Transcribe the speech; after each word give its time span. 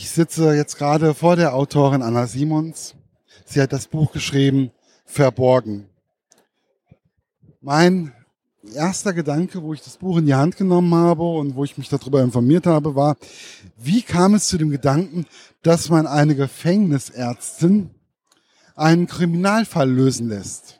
Ich 0.00 0.10
sitze 0.10 0.54
jetzt 0.54 0.78
gerade 0.78 1.12
vor 1.12 1.34
der 1.34 1.56
Autorin 1.56 2.02
Anna 2.02 2.28
Simons. 2.28 2.94
Sie 3.44 3.60
hat 3.60 3.72
das 3.72 3.88
Buch 3.88 4.12
geschrieben, 4.12 4.70
Verborgen. 5.04 5.88
Mein 7.60 8.12
erster 8.76 9.12
Gedanke, 9.12 9.60
wo 9.60 9.74
ich 9.74 9.82
das 9.82 9.96
Buch 9.96 10.18
in 10.18 10.26
die 10.26 10.36
Hand 10.36 10.56
genommen 10.56 10.94
habe 10.94 11.24
und 11.24 11.56
wo 11.56 11.64
ich 11.64 11.76
mich 11.78 11.88
darüber 11.88 12.22
informiert 12.22 12.64
habe, 12.64 12.94
war, 12.94 13.16
wie 13.76 14.02
kam 14.02 14.34
es 14.34 14.46
zu 14.46 14.56
dem 14.56 14.70
Gedanken, 14.70 15.26
dass 15.64 15.88
man 15.88 16.06
eine 16.06 16.36
Gefängnisärztin 16.36 17.90
einen 18.76 19.08
Kriminalfall 19.08 19.90
lösen 19.90 20.28
lässt? 20.28 20.77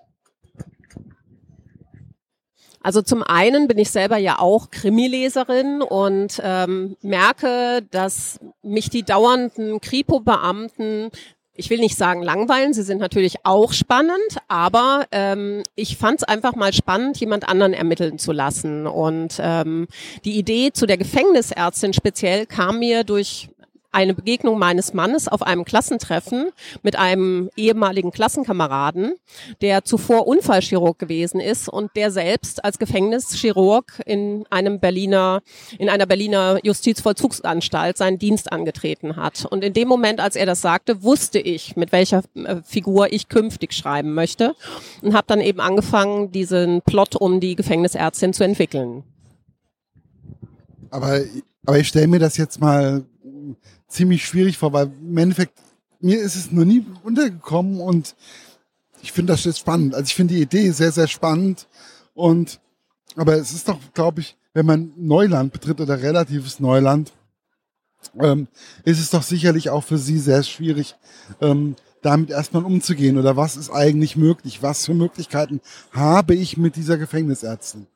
Also 2.82 3.02
zum 3.02 3.22
einen 3.22 3.68
bin 3.68 3.78
ich 3.78 3.90
selber 3.90 4.16
ja 4.18 4.38
auch 4.38 4.70
Krimileserin 4.70 5.82
und 5.82 6.40
ähm, 6.42 6.96
merke, 7.02 7.82
dass 7.90 8.40
mich 8.62 8.90
die 8.90 9.02
dauernden 9.02 9.80
Kripo-Beamten 9.80 11.10
ich 11.58 11.70
will 11.70 11.80
nicht 11.80 11.96
sagen 11.96 12.22
langweilen, 12.22 12.72
sie 12.72 12.84
sind 12.84 12.98
natürlich 12.98 13.44
auch 13.44 13.72
spannend, 13.72 14.38
aber 14.46 15.06
ähm, 15.10 15.64
ich 15.74 15.96
fand 15.96 16.20
es 16.20 16.24
einfach 16.24 16.54
mal 16.54 16.72
spannend, 16.72 17.18
jemand 17.18 17.48
anderen 17.48 17.74
ermitteln 17.74 18.16
zu 18.20 18.30
lassen. 18.30 18.86
Und 18.86 19.40
ähm, 19.40 19.88
die 20.24 20.38
Idee 20.38 20.70
zu 20.72 20.86
der 20.86 20.98
Gefängnisärztin 20.98 21.92
speziell 21.92 22.46
kam 22.46 22.78
mir 22.78 23.02
durch 23.02 23.48
eine 23.98 24.14
Begegnung 24.14 24.60
meines 24.60 24.94
Mannes 24.94 25.26
auf 25.26 25.42
einem 25.42 25.64
Klassentreffen 25.64 26.50
mit 26.84 26.94
einem 26.94 27.50
ehemaligen 27.56 28.12
Klassenkameraden, 28.12 29.14
der 29.60 29.84
zuvor 29.84 30.28
Unfallchirurg 30.28 31.00
gewesen 31.00 31.40
ist 31.40 31.68
und 31.68 31.90
der 31.96 32.12
selbst 32.12 32.64
als 32.64 32.78
Gefängnischirurg 32.78 34.00
in 34.06 34.46
einem 34.50 34.78
Berliner, 34.78 35.42
in 35.80 35.88
einer 35.88 36.06
Berliner 36.06 36.60
Justizvollzugsanstalt 36.62 37.96
seinen 37.96 38.20
Dienst 38.20 38.52
angetreten 38.52 39.16
hat. 39.16 39.44
Und 39.46 39.64
in 39.64 39.72
dem 39.72 39.88
Moment, 39.88 40.20
als 40.20 40.36
er 40.36 40.46
das 40.46 40.60
sagte, 40.60 41.02
wusste 41.02 41.40
ich, 41.40 41.74
mit 41.74 41.90
welcher 41.90 42.22
äh, 42.36 42.62
Figur 42.62 43.12
ich 43.12 43.28
künftig 43.28 43.72
schreiben 43.72 44.14
möchte 44.14 44.54
und 45.02 45.12
habe 45.12 45.26
dann 45.26 45.40
eben 45.40 45.58
angefangen, 45.58 46.30
diesen 46.30 46.82
Plot 46.82 47.16
um 47.16 47.40
die 47.40 47.56
Gefängnisärztin 47.56 48.32
zu 48.32 48.44
entwickeln. 48.44 49.02
Aber, 50.90 51.20
aber 51.66 51.78
ich 51.80 51.88
stelle 51.88 52.06
mir 52.06 52.20
das 52.20 52.36
jetzt 52.36 52.60
mal 52.60 53.04
ziemlich 53.88 54.24
schwierig 54.24 54.58
vor, 54.58 54.72
weil 54.72 54.90
im 55.00 55.16
Endeffekt, 55.16 55.54
mir 56.00 56.20
ist 56.20 56.36
es 56.36 56.52
noch 56.52 56.64
nie 56.64 56.86
untergekommen 57.02 57.80
und 57.80 58.14
ich 59.02 59.12
finde 59.12 59.32
das 59.32 59.44
jetzt 59.44 59.58
spannend. 59.58 59.94
Also 59.94 60.06
ich 60.06 60.14
finde 60.14 60.34
die 60.34 60.42
Idee 60.42 60.70
sehr, 60.70 60.92
sehr 60.92 61.08
spannend 61.08 61.66
und, 62.14 62.60
aber 63.16 63.36
es 63.36 63.52
ist 63.52 63.68
doch, 63.68 63.78
glaube 63.94 64.20
ich, 64.20 64.36
wenn 64.54 64.66
man 64.66 64.92
Neuland 64.96 65.52
betritt 65.52 65.80
oder 65.80 66.02
relatives 66.02 66.60
Neuland, 66.60 67.12
ähm, 68.20 68.48
ist 68.84 69.00
es 69.00 69.10
doch 69.10 69.22
sicherlich 69.22 69.70
auch 69.70 69.82
für 69.82 69.98
Sie 69.98 70.18
sehr 70.18 70.42
schwierig, 70.42 70.94
ähm, 71.40 71.76
damit 72.02 72.30
erstmal 72.30 72.64
umzugehen 72.64 73.18
oder 73.18 73.36
was 73.36 73.56
ist 73.56 73.70
eigentlich 73.70 74.16
möglich? 74.16 74.62
Was 74.62 74.86
für 74.86 74.94
Möglichkeiten 74.94 75.60
habe 75.92 76.34
ich 76.34 76.56
mit 76.56 76.76
dieser 76.76 76.96
Gefängnisärztin? 76.96 77.86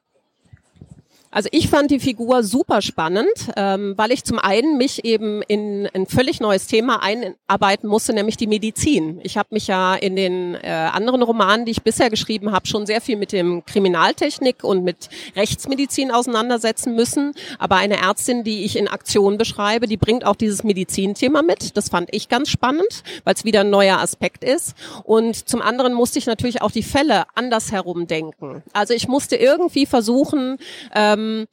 Also 1.33 1.49
ich 1.51 1.69
fand 1.69 1.91
die 1.91 1.99
Figur 1.99 2.43
super 2.43 2.83
spannend, 2.83 3.33
ähm, 3.57 3.95
weil 3.97 4.13
ich 4.13 4.23
zum 4.23 4.39
einen 4.39 4.77
mich 4.77 5.03
eben 5.07 5.41
in 5.41 5.89
ein 5.95 6.07
völlig 6.07 6.41
neues 6.41 6.67
Thema 6.67 7.03
einarbeiten 7.03 7.89
musste, 7.89 8.13
nämlich 8.13 8.37
die 8.37 8.47
Medizin. 8.47 9.19
Ich 9.23 9.39
habe 9.39 9.49
mich 9.53 9.67
ja 9.67 9.95
in 9.95 10.15
den 10.15 10.55
äh, 10.57 10.69
anderen 10.69 11.23
Romanen, 11.23 11.65
die 11.65 11.73
ich 11.73 11.83
bisher 11.83 12.11
geschrieben 12.11 12.53
habe, 12.53 12.67
schon 12.67 12.85
sehr 12.85 13.01
viel 13.01 13.17
mit 13.17 13.33
dem 13.33 13.65
Kriminaltechnik 13.65 14.63
und 14.63 14.85
mit 14.85 15.09
Rechtsmedizin 15.35 16.11
auseinandersetzen 16.11 16.95
müssen. 16.95 17.33
Aber 17.59 17.77
eine 17.77 17.97
Ärztin, 17.97 18.45
die 18.45 18.65
ich 18.65 18.77
in 18.77 18.87
Aktion 18.87 19.39
beschreibe, 19.39 19.87
die 19.87 19.97
bringt 19.97 20.27
auch 20.27 20.37
dieses 20.37 20.65
Medizinthema 20.65 21.41
mit. 21.41 21.79
Das 21.79 21.89
fand 21.89 22.11
ich 22.13 22.29
ganz 22.29 22.51
spannend, 22.51 23.03
weil 23.25 23.35
es 23.35 23.47
wieder 23.47 23.61
ein 23.61 23.71
neuer 23.71 24.01
Aspekt 24.01 24.45
ist. 24.45 24.75
Und 25.05 25.49
zum 25.49 25.63
anderen 25.63 25.95
musste 25.95 26.19
ich 26.19 26.27
natürlich 26.27 26.61
auch 26.61 26.73
die 26.73 26.83
Fälle 26.83 27.25
andersherum 27.35 28.07
denken. 28.07 28.63
Also 28.75 28.92
ich 28.92 29.09
musste 29.09 29.37
irgendwie 29.37 29.87
versuchen, 29.87 30.59
ähm, 30.95 31.22
ähm, 31.23 31.47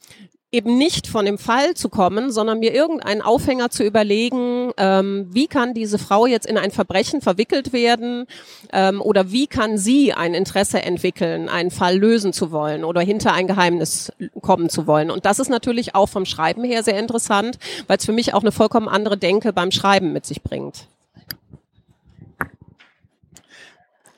eben 0.52 0.80
nicht 0.80 1.06
von 1.06 1.25
dem 1.25 1.38
Fall 1.38 1.75
zu 1.75 1.90
kommen, 1.90 2.31
sondern 2.31 2.59
mir 2.59 2.74
irgendeinen 2.74 3.22
Aufhänger 3.22 3.69
zu 3.69 3.84
überlegen, 3.84 4.72
ähm, 4.78 5.28
wie 5.30 5.46
kann 5.46 5.75
diese 5.75 6.00
Frau 6.00 6.25
jetzt 6.25 6.47
in 6.47 6.57
ein 6.57 6.72
Verbrechen 6.72 7.22
verwickelt 7.22 7.72
werden 7.72 8.25
ähm, 8.74 9.00
oder 9.00 9.31
wie 9.31 9.46
kann 9.46 9.78
sie 9.78 10.12
ein 10.13 10.34
Interesse 10.34 10.81
entwickeln, 10.81 11.50
einen 11.50 11.69
Fall 11.69 11.97
lösen 11.97 12.34
zu 12.34 12.52
wollen 12.52 12.84
oder 12.84 13.02
hinter 13.02 13.34
ein 13.34 13.46
Geheimnis 13.46 14.12
kommen 14.41 14.69
zu 14.69 14.88
wollen. 14.88 15.12
Und 15.12 15.25
das 15.25 15.38
ist 15.38 15.50
natürlich 15.50 15.94
auch 15.94 16.09
vom 16.09 16.25
Schreiben 16.25 16.63
her 16.63 16.81
sehr 16.81 16.97
interessant, 16.97 17.59
weil 17.86 17.97
es 17.97 18.06
für 18.06 18.13
mich 18.13 18.34
auch 18.34 18.41
eine 18.41 18.51
vollkommen 18.51 18.88
andere 18.88 19.18
Denke 19.18 19.53
beim 19.53 19.69
Schreiben 19.69 20.13
mit 20.13 20.25
sich 20.25 20.41
bringt. 20.41 20.88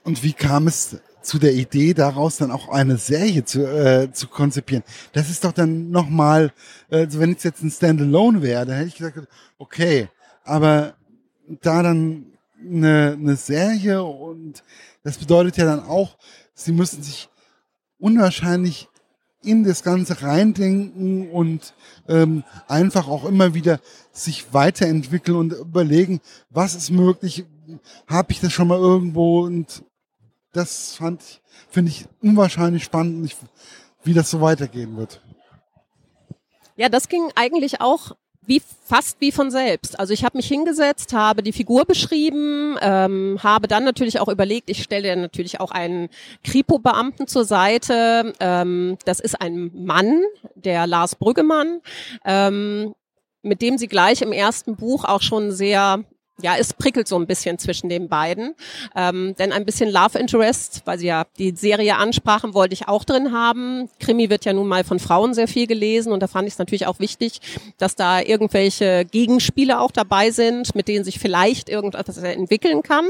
Und 0.04 0.24
wie 0.24 0.34
kam 0.34 0.68
es 0.68 0.98
zu 1.22 1.40
der 1.40 1.54
Idee, 1.54 1.94
daraus 1.94 2.38
dann 2.38 2.52
auch 2.52 2.70
eine 2.70 2.98
Serie 2.98 3.46
zu, 3.46 3.66
äh, 3.66 4.12
zu 4.12 4.28
konzipieren. 4.28 4.84
Das 5.14 5.30
ist 5.30 5.44
doch 5.44 5.52
dann 5.52 5.92
nochmal, 5.92 6.52
äh, 6.90 7.02
also 7.02 7.20
wenn 7.20 7.34
es 7.34 7.44
jetzt 7.44 7.64
ein 7.64 7.72
Standalone 7.72 8.42
wäre, 8.42 8.66
dann 8.66 8.78
hätte 8.78 8.90
ich 8.90 8.96
gesagt, 8.96 9.28
okay, 9.58 10.09
aber 10.44 10.96
da 11.62 11.84
dann 11.84 12.26
eine, 12.59 13.18
eine 13.20 13.36
Serie 13.36 14.04
und 14.04 14.64
das 15.04 15.18
bedeutet 15.18 15.58
ja 15.58 15.66
dann 15.66 15.84
auch, 15.84 16.18
sie 16.54 16.72
müssen 16.72 17.02
sich 17.04 17.30
unwahrscheinlich 18.00 18.88
in 19.44 19.64
das 19.64 19.84
Ganze 19.84 20.22
reindenken 20.22 21.30
und 21.32 21.74
ähm, 22.08 22.44
einfach 22.68 23.08
auch 23.08 23.26
immer 23.26 23.53
wieder 23.53 23.80
sich 24.12 24.53
weiterentwickeln 24.53 25.38
und 25.38 25.53
überlegen, 25.53 26.22
was 26.50 26.76
ist 26.76 26.92
möglich, 26.92 27.46
habe 28.08 28.32
ich 28.32 28.40
das 28.40 28.53
schon 28.53 28.68
mal 28.68 28.78
irgendwo 28.78 29.42
und 29.42 29.84
das 30.52 30.96
fand 30.96 31.22
ich, 31.22 31.42
finde 31.70 31.92
ich 31.92 32.06
unwahrscheinlich 32.22 32.84
spannend, 32.84 33.36
wie 34.04 34.14
das 34.14 34.30
so 34.30 34.42
weitergehen 34.42 34.98
wird. 34.98 35.22
Ja, 36.76 36.90
das 36.90 37.10
ging 37.10 37.30
eigentlich 37.36 37.82
auch 37.82 38.16
wie 38.44 38.62
fast 38.86 39.22
wie 39.22 39.32
von 39.32 39.52
selbst. 39.52 40.00
Also 40.00 40.14
ich 40.14 40.24
habe 40.26 40.38
mich 40.38 40.48
hingesetzt, 40.48 41.14
habe 41.14 41.44
die 41.44 41.54
Figur 41.54 41.86
beschrieben, 41.86 42.76
ähm, 42.82 43.38
habe 43.44 43.68
dann 43.68 43.84
natürlich 43.84 44.20
auch 44.20 44.30
überlegt, 44.30 44.70
ich 44.70 44.82
stelle 44.82 45.16
natürlich 45.16 45.60
auch 45.60 45.72
einen 45.72 46.10
Kripo-Beamten 46.44 47.28
zur 47.28 47.46
Seite. 47.46 48.34
Ähm, 48.40 48.98
das 49.06 49.20
ist 49.20 49.40
ein 49.40 49.72
Mann, 49.74 50.24
der 50.56 50.88
Lars 50.88 51.16
Brüggemann, 51.16 51.82
ähm, 52.26 52.96
mit 53.44 53.62
dem 53.62 53.78
sie 53.78 53.88
gleich 53.88 54.22
im 54.24 54.32
ersten 54.32 54.76
Buch 54.76 55.06
auch 55.06 55.22
schon 55.22 55.52
sehr 55.52 56.04
ja, 56.41 56.56
es 56.57 56.74
prickelt 56.74 57.07
so 57.07 57.18
ein 57.18 57.28
bisschen 57.28 57.57
zwischen 57.59 57.90
den 57.90 58.07
beiden. 58.07 58.56
Ähm, 58.96 59.35
denn 59.38 59.52
ein 59.52 59.66
bisschen 59.66 59.90
Love 59.90 60.18
Interest, 60.18 60.81
weil 60.85 61.00
sie 61.00 61.07
ja 61.07 61.25
die 61.38 61.52
Serie 61.52 61.97
ansprachen, 61.97 62.53
wollte 62.53 62.74
ich 62.74 62.88
auch 62.88 63.03
drin 63.03 63.31
haben. 63.31 63.90
Krimi 64.00 64.29
wird 64.29 64.46
ja 64.46 64.53
nun 64.53 64.68
mal 64.68 64.84
von 64.84 65.00
Frauen 65.00 65.34
sehr 65.34 65.47
viel 65.47 65.68
gelesen 65.68 66.12
und 66.12 66.22
da 66.22 66.28
fand 66.28 66.47
ich 66.47 66.53
es 66.56 66.59
natürlich 66.59 66.88
auch 66.88 67.00
wichtig, 67.00 67.40
dass 67.78 67.96
da 67.96 68.22
irgendwelche 68.22 69.06
Gegenspiele 69.06 69.79
auch 69.79 69.91
dabei 69.91 70.31
sind, 70.31 70.75
mit 70.75 70.88
denen 70.88 71.03
sich 71.03 71.19
vielleicht 71.19 71.69
irgendetwas 71.69 72.18
entwickeln 72.18 72.84
kann. 72.84 73.06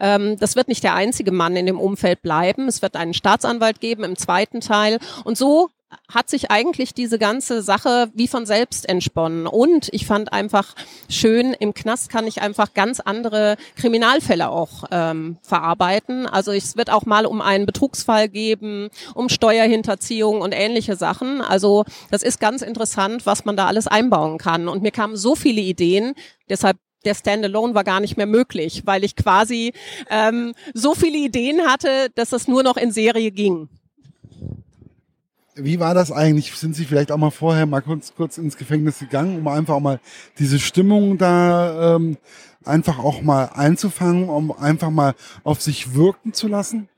Ähm, 0.00 0.36
das 0.38 0.56
wird 0.56 0.68
nicht 0.68 0.84
der 0.84 0.94
einzige 0.94 1.32
Mann 1.32 1.56
in 1.56 1.66
dem 1.66 1.80
Umfeld 1.80 2.22
bleiben. 2.22 2.68
Es 2.68 2.82
wird 2.82 2.96
einen 2.96 3.14
Staatsanwalt 3.14 3.80
geben 3.80 4.04
im 4.04 4.16
zweiten 4.16 4.60
Teil. 4.60 4.98
Und 5.24 5.36
so 5.36 5.70
hat 6.12 6.28
sich 6.28 6.50
eigentlich 6.50 6.94
diese 6.94 7.18
ganze 7.18 7.62
Sache 7.62 8.10
wie 8.14 8.28
von 8.28 8.46
selbst 8.46 8.88
entsponnen. 8.88 9.46
Und 9.46 9.88
ich 9.92 10.06
fand 10.06 10.32
einfach 10.32 10.74
schön, 11.08 11.54
im 11.54 11.74
Knast 11.74 12.10
kann 12.10 12.26
ich 12.26 12.42
einfach 12.42 12.74
ganz 12.74 13.00
andere 13.00 13.56
Kriminalfälle 13.76 14.50
auch 14.50 14.84
ähm, 14.90 15.38
verarbeiten. 15.42 16.26
Also 16.26 16.52
es 16.52 16.76
wird 16.76 16.90
auch 16.90 17.06
mal 17.06 17.26
um 17.26 17.40
einen 17.40 17.66
Betrugsfall 17.66 18.28
geben, 18.28 18.88
um 19.14 19.28
Steuerhinterziehung 19.28 20.40
und 20.40 20.52
ähnliche 20.52 20.96
Sachen. 20.96 21.40
Also 21.40 21.84
das 22.10 22.22
ist 22.22 22.40
ganz 22.40 22.62
interessant, 22.62 23.26
was 23.26 23.44
man 23.44 23.56
da 23.56 23.66
alles 23.66 23.86
einbauen 23.86 24.38
kann. 24.38 24.68
Und 24.68 24.82
mir 24.82 24.92
kamen 24.92 25.16
so 25.16 25.34
viele 25.34 25.60
Ideen, 25.60 26.14
deshalb 26.48 26.76
der 27.04 27.14
Standalone 27.14 27.74
war 27.74 27.84
gar 27.84 28.00
nicht 28.00 28.16
mehr 28.16 28.26
möglich, 28.26 28.82
weil 28.84 29.04
ich 29.04 29.14
quasi 29.16 29.72
ähm, 30.10 30.54
so 30.74 30.94
viele 30.94 31.18
Ideen 31.18 31.62
hatte, 31.62 32.10
dass 32.14 32.32
es 32.32 32.48
nur 32.48 32.62
noch 32.62 32.76
in 32.76 32.90
Serie 32.90 33.30
ging. 33.30 33.68
Wie 35.60 35.80
war 35.80 35.94
das 35.94 36.12
eigentlich? 36.12 36.52
Sind 36.52 36.76
Sie 36.76 36.84
vielleicht 36.84 37.10
auch 37.10 37.16
mal 37.16 37.30
vorher 37.30 37.66
mal 37.66 37.80
kurz, 37.80 38.14
kurz 38.14 38.38
ins 38.38 38.56
Gefängnis 38.56 39.00
gegangen, 39.00 39.38
um 39.38 39.48
einfach 39.48 39.74
auch 39.74 39.80
mal 39.80 40.00
diese 40.38 40.58
Stimmung 40.58 41.18
da 41.18 41.96
ähm, 41.96 42.16
einfach 42.64 42.98
auch 42.98 43.22
mal 43.22 43.46
einzufangen, 43.46 44.28
um 44.28 44.52
einfach 44.52 44.90
mal 44.90 45.14
auf 45.42 45.60
sich 45.60 45.94
wirken 45.94 46.32
zu 46.32 46.46
lassen? 46.46 46.88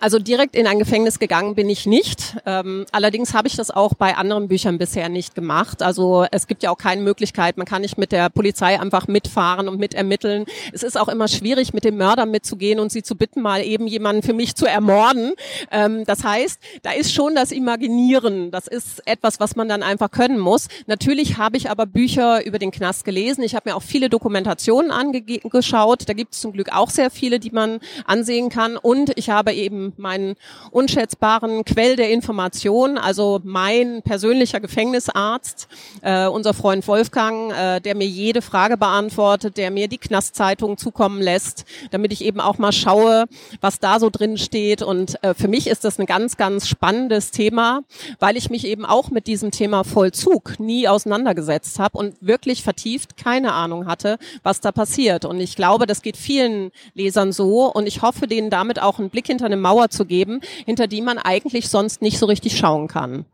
Also 0.00 0.20
direkt 0.20 0.54
in 0.54 0.68
ein 0.68 0.78
Gefängnis 0.78 1.18
gegangen 1.18 1.56
bin 1.56 1.68
ich 1.68 1.84
nicht. 1.84 2.36
Ähm, 2.46 2.86
allerdings 2.92 3.34
habe 3.34 3.48
ich 3.48 3.56
das 3.56 3.72
auch 3.72 3.94
bei 3.94 4.16
anderen 4.16 4.46
Büchern 4.46 4.78
bisher 4.78 5.08
nicht 5.08 5.34
gemacht. 5.34 5.82
Also 5.82 6.24
es 6.30 6.46
gibt 6.46 6.62
ja 6.62 6.70
auch 6.70 6.78
keine 6.78 7.02
Möglichkeit, 7.02 7.56
man 7.56 7.66
kann 7.66 7.82
nicht 7.82 7.98
mit 7.98 8.12
der 8.12 8.30
Polizei 8.30 8.78
einfach 8.78 9.08
mitfahren 9.08 9.68
und 9.68 9.80
mitermitteln. 9.80 10.46
Es 10.72 10.84
ist 10.84 10.96
auch 10.96 11.08
immer 11.08 11.26
schwierig, 11.26 11.74
mit 11.74 11.82
dem 11.82 11.96
Mörder 11.96 12.26
mitzugehen 12.26 12.78
und 12.78 12.92
sie 12.92 13.02
zu 13.02 13.16
bitten, 13.16 13.42
mal 13.42 13.64
eben 13.64 13.88
jemanden 13.88 14.22
für 14.22 14.34
mich 14.34 14.54
zu 14.54 14.66
ermorden. 14.66 15.32
Ähm, 15.72 16.04
das 16.04 16.22
heißt, 16.22 16.60
da 16.82 16.92
ist 16.92 17.12
schon 17.12 17.34
das 17.34 17.50
Imaginieren. 17.50 18.52
Das 18.52 18.68
ist 18.68 19.04
etwas, 19.04 19.40
was 19.40 19.56
man 19.56 19.68
dann 19.68 19.82
einfach 19.82 20.12
können 20.12 20.38
muss. 20.38 20.68
Natürlich 20.86 21.38
habe 21.38 21.56
ich 21.56 21.70
aber 21.70 21.86
Bücher 21.86 22.46
über 22.46 22.60
den 22.60 22.70
Knast 22.70 23.04
gelesen. 23.04 23.42
Ich 23.42 23.56
habe 23.56 23.70
mir 23.70 23.74
auch 23.74 23.82
viele 23.82 24.08
Dokumentationen 24.08 24.92
angeschaut. 24.92 26.08
Da 26.08 26.12
gibt 26.12 26.34
es 26.34 26.40
zum 26.40 26.52
Glück 26.52 26.72
auch 26.72 26.90
sehr 26.90 27.10
viele, 27.10 27.40
die 27.40 27.50
man 27.50 27.80
ansehen 28.06 28.48
kann. 28.48 28.76
Und 28.76 29.10
ich 29.16 29.30
habe 29.30 29.52
eben 29.52 29.87
meinen 29.96 30.36
unschätzbaren 30.70 31.64
Quell 31.64 31.96
der 31.96 32.10
Information, 32.10 32.98
also 32.98 33.40
mein 33.44 34.02
persönlicher 34.02 34.60
Gefängnisarzt, 34.60 35.68
äh, 36.02 36.26
unser 36.26 36.54
Freund 36.54 36.86
Wolfgang, 36.88 37.52
äh, 37.52 37.80
der 37.80 37.94
mir 37.94 38.06
jede 38.06 38.42
Frage 38.42 38.76
beantwortet, 38.76 39.56
der 39.56 39.70
mir 39.70 39.88
die 39.88 39.98
Knastzeitung 39.98 40.76
zukommen 40.76 41.22
lässt, 41.22 41.64
damit 41.90 42.12
ich 42.12 42.24
eben 42.24 42.40
auch 42.40 42.58
mal 42.58 42.72
schaue, 42.72 43.26
was 43.60 43.78
da 43.78 44.00
so 44.00 44.10
drin 44.10 44.36
steht. 44.36 44.82
Und 44.82 45.22
äh, 45.22 45.34
für 45.34 45.48
mich 45.48 45.66
ist 45.66 45.84
das 45.84 45.98
ein 45.98 46.06
ganz, 46.06 46.36
ganz 46.36 46.68
spannendes 46.68 47.30
Thema, 47.30 47.82
weil 48.18 48.36
ich 48.36 48.50
mich 48.50 48.66
eben 48.66 48.84
auch 48.84 49.10
mit 49.10 49.26
diesem 49.26 49.50
Thema 49.50 49.84
Vollzug 49.84 50.58
nie 50.58 50.88
auseinandergesetzt 50.88 51.78
habe 51.78 51.98
und 51.98 52.16
wirklich 52.20 52.62
vertieft 52.62 53.16
keine 53.16 53.52
Ahnung 53.52 53.86
hatte, 53.86 54.18
was 54.42 54.60
da 54.60 54.72
passiert. 54.72 55.24
Und 55.24 55.40
ich 55.40 55.56
glaube, 55.56 55.86
das 55.86 56.02
geht 56.02 56.16
vielen 56.16 56.70
Lesern 56.94 57.32
so 57.32 57.72
und 57.72 57.86
ich 57.86 58.02
hoffe, 58.02 58.26
denen 58.26 58.50
damit 58.50 58.80
auch 58.80 58.98
einen 58.98 59.10
Blick 59.10 59.26
hinter 59.26 59.46
eine 59.46 59.56
Mauer 59.56 59.77
Mauer 59.78 59.90
zu 59.90 60.04
geben, 60.04 60.40
hinter 60.66 60.86
die 60.86 61.02
man 61.02 61.18
eigentlich 61.18 61.68
sonst 61.68 62.02
nicht 62.02 62.18
so 62.18 62.26
richtig 62.26 62.58
schauen 62.58 62.88
kann. 62.88 63.24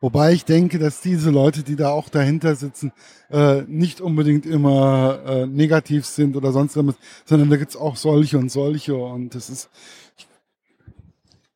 Wobei 0.00 0.32
ich 0.32 0.44
denke, 0.44 0.78
dass 0.78 1.00
diese 1.00 1.30
Leute, 1.30 1.62
die 1.62 1.76
da 1.76 1.90
auch 1.90 2.10
dahinter 2.10 2.54
sitzen, 2.56 2.92
äh, 3.30 3.62
nicht 3.62 4.02
unbedingt 4.02 4.44
immer 4.44 5.18
äh, 5.26 5.46
negativ 5.46 6.04
sind 6.04 6.36
oder 6.36 6.52
sonst 6.52 6.76
was, 6.76 6.94
sondern 7.24 7.48
da 7.48 7.56
gibt 7.56 7.70
es 7.70 7.76
auch 7.76 7.96
solche 7.96 8.36
und 8.36 8.50
solche 8.50 8.94
und 8.94 9.34
das 9.34 9.48
ist. 9.48 9.70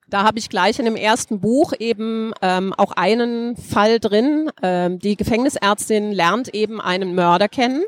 Da 0.09 0.23
habe 0.23 0.39
ich 0.39 0.49
gleich 0.49 0.79
in 0.79 0.87
dem 0.87 0.97
ersten 0.97 1.41
Buch 1.41 1.75
eben 1.79 2.33
ähm, 2.41 2.73
auch 2.73 2.93
einen 2.93 3.55
Fall 3.59 4.01
drin. 4.01 4.51
Ähm, 4.63 4.99
die 4.99 5.17
Gefängnisärztin 5.17 6.13
lernt 6.13 6.55
eben 6.55 6.81
einen 6.81 7.15
Mörder 7.15 7.49
kennen, 7.49 7.85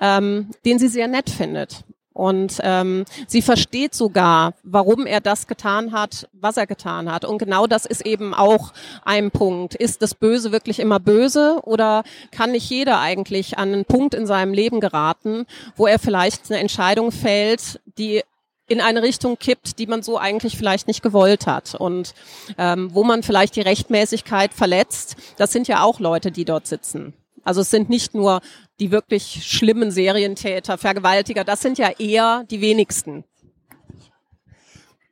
ähm, 0.00 0.48
den 0.64 0.78
sie 0.78 0.88
sehr 0.88 1.08
nett 1.08 1.28
findet. 1.28 1.84
Und 2.12 2.58
ähm, 2.62 3.04
sie 3.28 3.40
versteht 3.40 3.94
sogar, 3.94 4.54
warum 4.62 5.06
er 5.06 5.20
das 5.20 5.46
getan 5.46 5.92
hat, 5.92 6.28
was 6.32 6.56
er 6.56 6.66
getan 6.66 7.10
hat. 7.10 7.24
Und 7.24 7.38
genau 7.38 7.66
das 7.66 7.86
ist 7.86 8.04
eben 8.04 8.34
auch 8.34 8.72
ein 9.04 9.30
Punkt. 9.30 9.74
Ist 9.74 10.02
das 10.02 10.14
Böse 10.14 10.50
wirklich 10.50 10.80
immer 10.80 10.98
böse 10.98 11.60
oder 11.62 12.02
kann 12.32 12.52
nicht 12.52 12.68
jeder 12.68 13.00
eigentlich 13.00 13.58
an 13.58 13.72
einen 13.72 13.84
Punkt 13.84 14.14
in 14.14 14.26
seinem 14.26 14.52
Leben 14.52 14.80
geraten, 14.80 15.46
wo 15.76 15.86
er 15.86 15.98
vielleicht 15.98 16.50
eine 16.50 16.60
Entscheidung 16.60 17.12
fällt, 17.12 17.80
die 17.96 18.22
in 18.66 18.80
eine 18.80 19.02
Richtung 19.02 19.38
kippt, 19.38 19.78
die 19.78 19.86
man 19.86 20.02
so 20.02 20.16
eigentlich 20.16 20.56
vielleicht 20.56 20.86
nicht 20.86 21.02
gewollt 21.02 21.46
hat 21.46 21.74
und 21.74 22.14
ähm, 22.56 22.90
wo 22.94 23.02
man 23.02 23.22
vielleicht 23.22 23.56
die 23.56 23.60
Rechtmäßigkeit 23.60 24.54
verletzt. 24.54 25.16
Das 25.36 25.52
sind 25.52 25.66
ja 25.66 25.82
auch 25.82 25.98
Leute, 25.98 26.30
die 26.30 26.44
dort 26.44 26.66
sitzen. 26.66 27.12
Also 27.44 27.62
es 27.62 27.70
sind 27.70 27.88
nicht 27.88 28.14
nur 28.14 28.40
die 28.78 28.90
wirklich 28.90 29.42
schlimmen 29.44 29.90
Serientäter, 29.90 30.78
Vergewaltiger, 30.78 31.44
das 31.44 31.60
sind 31.60 31.78
ja 31.78 31.90
eher 31.98 32.44
die 32.50 32.60
wenigsten. 32.60 33.24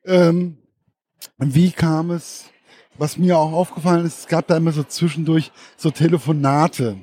Ähm, 0.04 0.56
wie 1.38 1.70
kam 1.70 2.10
es, 2.10 2.44
was 2.96 3.18
mir 3.18 3.38
auch 3.38 3.52
aufgefallen 3.52 4.06
ist, 4.06 4.20
es 4.20 4.26
gab 4.26 4.46
da 4.46 4.56
immer 4.56 4.72
so 4.72 4.82
zwischendurch 4.82 5.52
so 5.76 5.90
Telefonate. 5.90 6.96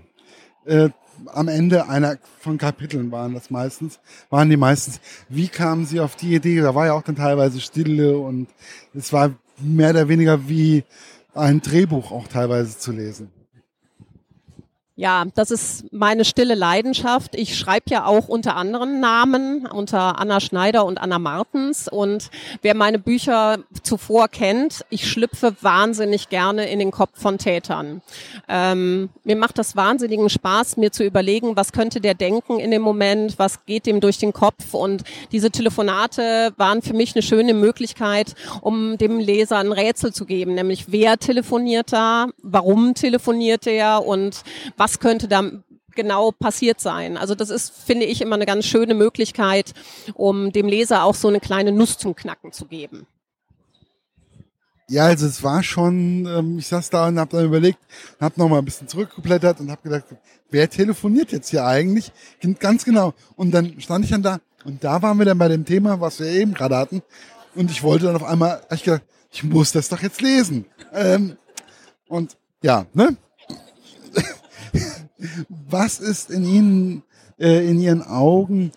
Äh, 0.66 0.90
am 1.28 1.48
Ende 1.48 1.88
einer 1.88 2.18
von 2.40 2.58
Kapiteln 2.58 3.12
waren 3.12 3.34
das 3.34 3.50
meistens, 3.50 4.00
waren 4.30 4.50
die 4.50 4.58
meistens. 4.58 5.00
Wie 5.30 5.48
kamen 5.48 5.86
Sie 5.86 6.00
auf 6.00 6.16
die 6.16 6.36
Idee? 6.36 6.60
Da 6.62 6.76
war 6.76 6.88
ja 6.88 6.94
auch 6.94 7.04
dann 7.04 7.16
teilweise 7.16 7.62
Stille 7.62 8.18
und 8.18 8.48
es 8.94 9.14
war 9.14 9.32
mehr 9.60 9.92
oder 9.92 10.10
weniger 10.10 10.50
wie 10.50 10.84
ein 11.34 11.62
Drehbuch 11.62 12.12
auch 12.12 12.28
teilweise 12.28 12.78
zu 12.78 12.92
lesen. 12.92 13.32
Ja, 14.98 15.26
das 15.36 15.52
ist 15.52 15.92
meine 15.92 16.24
stille 16.24 16.56
Leidenschaft. 16.56 17.36
Ich 17.36 17.58
schreibe 17.58 17.90
ja 17.90 18.06
auch 18.06 18.30
unter 18.30 18.56
anderen 18.56 19.02
Namen, 19.02 19.68
unter 19.68 20.20
Anna 20.20 20.40
Schneider 20.40 20.86
und 20.86 21.00
Anna 21.00 21.20
Martens. 21.20 21.90
Und 21.90 22.30
wer 22.62 22.76
meine 22.76 22.98
Bücher 22.98 23.58
zuvor 23.84 24.30
kennt, 24.30 24.86
ich 24.90 25.12
schlüpfe 25.12 25.54
wahnsinnig 25.60 26.30
gerne 26.30 26.70
in 26.70 26.80
den 26.80 26.92
Kopf 26.92 27.20
von 27.22 27.38
Tätern. 27.38 28.02
Ähm, 28.48 29.10
mir 29.26 29.36
macht 29.36 29.58
das 29.58 29.76
wahnsinnigen 29.76 30.30
Spaß, 30.30 30.78
mir 30.78 30.94
zu 30.94 31.04
überlegen, 31.04 31.58
was 31.58 31.74
könnte 31.74 32.00
der 32.00 32.14
denken 32.14 32.58
in 32.62 32.72
dem 32.72 32.82
Moment, 32.82 33.38
was 33.38 33.66
geht 33.66 33.88
dem 33.88 34.00
durch 34.00 34.18
den 34.18 34.32
Kopf. 34.32 34.74
Und 34.74 35.04
diese 35.34 35.52
Telefonate 35.52 36.54
waren 36.56 36.82
für 36.82 36.94
mich 36.94 37.16
eine 37.16 37.22
schöne 37.22 37.54
Möglichkeit, 37.54 38.34
um 38.62 38.98
dem 38.98 39.20
Leser 39.20 39.58
ein 39.58 39.74
Rätsel 39.74 40.14
zu 40.14 40.24
geben, 40.24 40.54
nämlich 40.54 40.86
wer 40.88 41.18
telefoniert 41.18 41.92
da, 41.92 42.28
warum 42.42 42.94
telefoniert 42.94 43.68
er 43.68 44.06
und 44.06 44.44
was 44.78 44.85
was 44.86 45.00
könnte 45.00 45.28
da 45.28 45.42
genau 45.96 46.30
passiert 46.30 46.80
sein. 46.80 47.18
Also 47.18 47.34
das 47.34 47.50
ist, 47.50 47.74
finde 47.74 48.06
ich, 48.06 48.22
immer 48.22 48.36
eine 48.36 48.46
ganz 48.46 48.66
schöne 48.66 48.94
Möglichkeit, 48.94 49.74
um 50.14 50.52
dem 50.52 50.68
Leser 50.68 51.04
auch 51.06 51.16
so 51.16 51.28
eine 51.28 51.40
kleine 51.40 51.72
Nuss 51.72 51.98
zum 51.98 52.16
Knacken 52.16 52.52
zu 52.52 52.66
geben. 52.66 53.08
Ja, 54.88 55.06
also 55.06 55.26
es 55.26 55.42
war 55.42 55.64
schon, 55.64 56.28
ähm, 56.28 56.60
ich 56.60 56.68
saß 56.68 56.92
da 56.92 57.08
und 57.08 57.18
habe 57.18 57.36
dann 57.36 57.46
überlegt, 57.46 57.80
habe 58.22 58.40
noch 58.40 58.48
mal 58.48 58.60
ein 58.60 58.66
bisschen 58.66 58.88
zurückgeblättert 58.88 59.60
und 59.60 59.72
habe 59.72 59.82
gedacht, 59.82 60.04
wer 60.52 60.70
telefoniert 60.70 61.32
jetzt 61.32 61.50
hier 61.50 61.66
eigentlich? 61.66 62.12
Ganz 62.60 62.86
genau. 62.86 63.16
Und 63.36 63.50
dann 63.56 63.82
stand 63.82 64.06
ich 64.06 64.12
dann 64.12 64.22
da 64.22 64.38
und 64.66 64.84
da 64.84 65.02
waren 65.02 65.18
wir 65.18 65.26
dann 65.26 65.40
bei 65.40 65.48
dem 65.48 65.66
Thema, 65.66 66.00
was 66.00 66.20
wir 66.20 66.28
eben 66.28 66.54
gerade 66.54 66.78
hatten. 66.78 67.02
Und 67.56 67.72
ich 67.72 67.82
wollte 67.82 68.06
dann 68.06 68.16
auf 68.16 68.24
einmal, 68.24 68.62
ich 68.72 68.84
gedacht, 68.84 69.02
ich 69.32 69.44
muss 69.44 69.72
das 69.72 69.90
doch 69.90 70.04
jetzt 70.04 70.22
lesen. 70.22 70.66
Ähm, 70.94 71.38
und 72.08 72.38
ja, 72.62 72.86
ne? 72.94 73.18
Was 75.50 76.00
ist 76.00 76.30
in 76.30 76.46
Ihnen, 76.46 77.04
äh, 77.40 77.70
in 77.70 77.80
Ihren 77.80 78.02
Augen, 78.02 78.72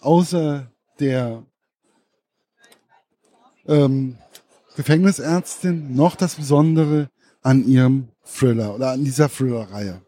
außer 0.00 0.70
der 0.98 1.44
ähm, 3.66 4.16
Gefängnisärztin, 4.76 5.94
noch 5.94 6.16
das 6.16 6.34
Besondere 6.34 7.08
an 7.42 7.66
Ihrem 7.66 8.08
Thriller 8.24 8.74
oder 8.74 8.90
an 8.90 9.04
dieser 9.04 9.28
Thriller-Reihe? 9.28 10.02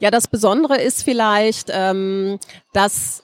Ja, 0.00 0.10
das 0.10 0.28
Besondere 0.28 0.80
ist 0.80 1.02
vielleicht, 1.02 1.68
ähm, 1.70 2.38
dass 2.72 3.22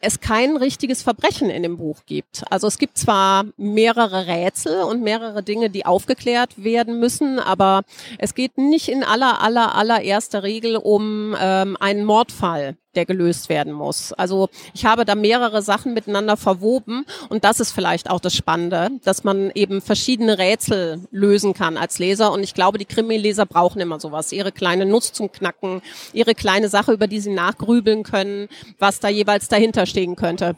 es 0.00 0.20
kein 0.20 0.56
richtiges 0.56 1.02
Verbrechen 1.02 1.50
in 1.50 1.62
dem 1.62 1.78
Buch 1.78 2.00
gibt. 2.06 2.44
Also 2.50 2.66
es 2.66 2.78
gibt 2.78 2.98
zwar 2.98 3.44
mehrere 3.56 4.26
Rätsel 4.26 4.82
und 4.82 5.02
mehrere 5.02 5.42
Dinge, 5.42 5.70
die 5.70 5.86
aufgeklärt 5.86 6.62
werden 6.62 7.00
müssen, 7.00 7.38
aber 7.38 7.82
es 8.18 8.34
geht 8.34 8.58
nicht 8.58 8.88
in 8.88 9.02
aller, 9.02 9.40
aller, 9.42 9.74
allererster 9.74 10.42
Regel 10.42 10.76
um 10.76 11.34
ähm, 11.40 11.76
einen 11.80 12.04
Mordfall 12.04 12.76
der 12.96 13.06
gelöst 13.06 13.48
werden 13.48 13.72
muss. 13.72 14.12
Also 14.12 14.48
ich 14.74 14.84
habe 14.84 15.04
da 15.04 15.14
mehrere 15.14 15.62
Sachen 15.62 15.94
miteinander 15.94 16.36
verwoben 16.36 17.04
und 17.28 17.44
das 17.44 17.60
ist 17.60 17.72
vielleicht 17.72 18.10
auch 18.10 18.20
das 18.20 18.34
Spannende, 18.34 18.90
dass 19.04 19.24
man 19.24 19.50
eben 19.54 19.80
verschiedene 19.80 20.38
Rätsel 20.38 21.06
lösen 21.10 21.54
kann 21.54 21.76
als 21.76 21.98
Leser 21.98 22.32
und 22.32 22.42
ich 22.42 22.54
glaube, 22.54 22.78
die 22.78 22.84
Krimi-Leser 22.84 23.46
brauchen 23.46 23.80
immer 23.80 24.00
sowas, 24.00 24.32
ihre 24.32 24.52
kleine 24.52 24.86
Nuss 24.86 25.12
zum 25.12 25.30
Knacken, 25.30 25.82
ihre 26.12 26.34
kleine 26.34 26.68
Sache, 26.68 26.92
über 26.92 27.06
die 27.06 27.20
sie 27.20 27.32
nachgrübeln 27.32 28.02
können, 28.02 28.48
was 28.78 29.00
da 29.00 29.08
jeweils 29.08 29.48
dahinter 29.48 29.86
stehen 29.86 30.16
könnte. 30.16 30.56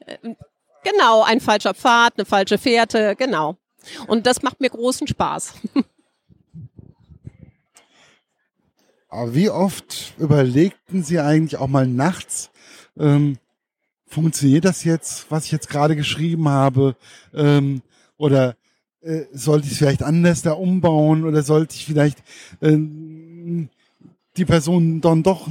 Äh, 0.00 0.18
genau, 0.84 1.22
ein 1.22 1.40
falscher 1.40 1.74
Pfad, 1.74 2.14
eine 2.16 2.26
falsche 2.26 2.58
Fährte, 2.58 3.16
genau. 3.16 3.56
Und 4.06 4.26
das 4.26 4.42
macht 4.42 4.60
mir 4.60 4.70
großen 4.70 5.06
Spaß. 5.06 5.54
Aber 9.16 9.34
wie 9.34 9.48
oft 9.48 10.12
überlegten 10.18 11.02
Sie 11.02 11.18
eigentlich 11.18 11.56
auch 11.56 11.68
mal 11.68 11.86
nachts, 11.86 12.50
ähm, 12.98 13.38
funktioniert 14.06 14.66
das 14.66 14.84
jetzt, 14.84 15.30
was 15.30 15.46
ich 15.46 15.52
jetzt 15.52 15.70
gerade 15.70 15.96
geschrieben 15.96 16.50
habe? 16.50 16.96
Ähm, 17.32 17.80
oder 18.18 18.56
äh, 19.00 19.22
sollte 19.32 19.66
ich 19.66 19.72
es 19.72 19.78
vielleicht 19.78 20.02
anders 20.02 20.42
da 20.42 20.52
umbauen? 20.52 21.24
Oder 21.24 21.42
sollte 21.42 21.76
ich 21.76 21.86
vielleicht 21.86 22.22
ähm, 22.60 23.70
die 24.36 24.44
Person 24.44 25.00
dann 25.00 25.22
doch, 25.22 25.48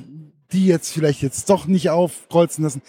die 0.51 0.67
jetzt 0.67 0.91
vielleicht 0.91 1.24
jetzt 1.24 1.50
doch 1.50 1.65
nicht 1.65 1.89
aufkreuzen 1.89 2.65
lassen? 2.65 2.84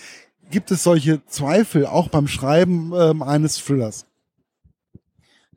Gibt 0.51 0.71
es 0.71 0.83
solche 0.83 1.25
Zweifel 1.25 1.87
auch 1.87 2.09
beim 2.09 2.29
Schreiben 2.29 2.93
ähm, 2.95 3.23
eines 3.23 3.57
Thrillers? 3.57 4.05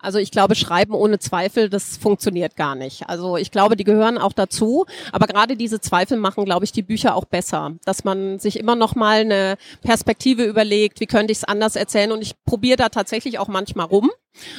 Also 0.02 0.18
ich 0.18 0.32
glaube, 0.32 0.56
Schreiben 0.56 0.94
ohne 0.94 1.20
Zweifel, 1.20 1.70
das 1.70 1.98
funktioniert 1.98 2.56
gar 2.56 2.76
nicht. 2.76 3.10
Also 3.10 3.38
ich 3.38 3.52
glaube, 3.52 3.76
die 3.76 3.84
gehören 3.84 4.18
auch 4.18 4.34
dazu. 4.34 4.86
Aber 5.12 5.28
gerade 5.28 5.58
diese 5.58 5.82
Zweifel 5.82 6.18
machen, 6.18 6.46
glaube 6.46 6.66
ich, 6.66 6.72
die 6.72 6.82
Bücher 6.82 7.16
auch 7.16 7.26
besser. 7.26 7.74
Dass 7.86 8.04
man 8.04 8.40
sich 8.40 8.60
immer 8.60 8.76
noch 8.76 8.96
mal 8.96 9.22
eine 9.22 9.58
Perspektive 9.82 10.44
überlegt, 10.44 11.02
wie 11.02 11.06
könnte 11.06 11.32
ich 11.32 11.40
es 11.40 11.44
anders 11.44 11.76
erzählen. 11.76 12.12
Und 12.12 12.22
ich 12.22 12.34
probiere 12.46 12.78
da 12.78 12.90
tatsächlich 12.90 13.40
auch 13.40 13.48
manchmal 13.48 13.88
rum. 13.88 14.10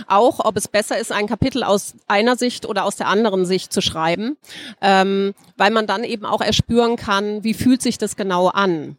Auch, 0.07 0.45
ob 0.45 0.57
es 0.57 0.69
besser 0.69 0.99
ist, 0.99 1.13
ein 1.13 1.27
Kapitel 1.27 1.63
aus 1.63 1.95
einer 2.07 2.37
Sicht 2.37 2.67
oder 2.67 2.85
aus 2.85 2.97
der 2.97 3.07
anderen 3.07 3.47
Sicht 3.47 3.73
zu 3.73 3.81
schreiben, 3.81 4.37
ähm, 4.81 5.35
weil 5.57 5.71
man 5.71 5.87
dann 5.87 6.05
eben 6.05 6.27
auch 6.27 6.41
erspüren 6.41 6.97
kann, 6.97 7.45
wie 7.45 7.55
fühlt 7.55 7.81
sich 7.81 7.99
das 7.99 8.17
genau 8.17 8.49
an. 8.49 8.97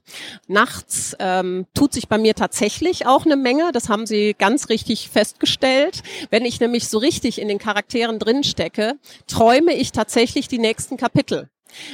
Nachts 0.47 1.15
ähm, 1.19 1.67
tut 1.73 1.93
sich 1.93 2.07
bei 2.07 2.17
mir 2.17 2.35
tatsächlich 2.35 3.05
auch 3.05 3.25
eine 3.25 3.35
Menge, 3.35 3.71
das 3.71 3.89
haben 3.89 4.05
Sie 4.05 4.35
ganz 4.37 4.69
richtig 4.69 5.09
festgestellt. 5.09 6.01
Wenn 6.29 6.45
ich 6.45 6.59
nämlich 6.59 6.87
so 6.87 6.97
richtig 6.97 7.39
in 7.39 7.47
den 7.47 7.59
Charakteren 7.59 8.19
drinstecke, 8.19 8.95
träume 9.27 9.73
ich 9.73 9.91
tatsächlich 9.91 10.47
die 10.47 10.59
nächsten 10.59 10.97
Kapitel. 10.97 11.49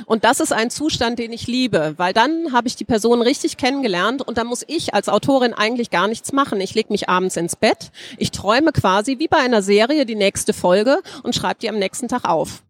Und 0.06 0.24
das 0.24 0.40
ist 0.40 0.54
ein 0.54 0.70
Zustand, 0.70 1.20
den 1.20 1.32
ich 1.32 1.48
liebe, 1.48 1.94
weil 1.98 2.14
dann 2.14 2.54
habe 2.54 2.68
ich 2.68 2.76
die 2.76 2.86
Person 2.86 3.22
richtig 3.22 3.58
kennengelernt 3.58 4.22
und 4.22 4.38
dann 4.38 4.48
muss 4.48 4.64
ich 4.68 4.94
als 4.94 5.10
Autorin 5.10 5.54
eigentlich 5.54 5.90
gar 5.90 6.08
nichts 6.08 6.34
machen. 6.34 6.62
Ich 6.62 6.74
lege 6.74 6.92
mich 6.92 7.10
abends 7.10 7.38
ins 7.38 7.56
Bett, 7.56 7.92
ich 8.18 8.32
träume 8.32 8.72
quasi 8.72 9.20
wie 9.20 9.28
bei 9.28 9.38
einer 9.38 9.62
Serie 9.62 10.06
die 10.06 10.16
nächste 10.16 10.54
Folge 10.54 11.02
und 11.24 11.36
schreibe 11.36 11.60
die 11.62 11.70
am 11.70 11.80
nächsten 11.80 12.08
Tag 12.08 12.26
auf. 12.26 12.64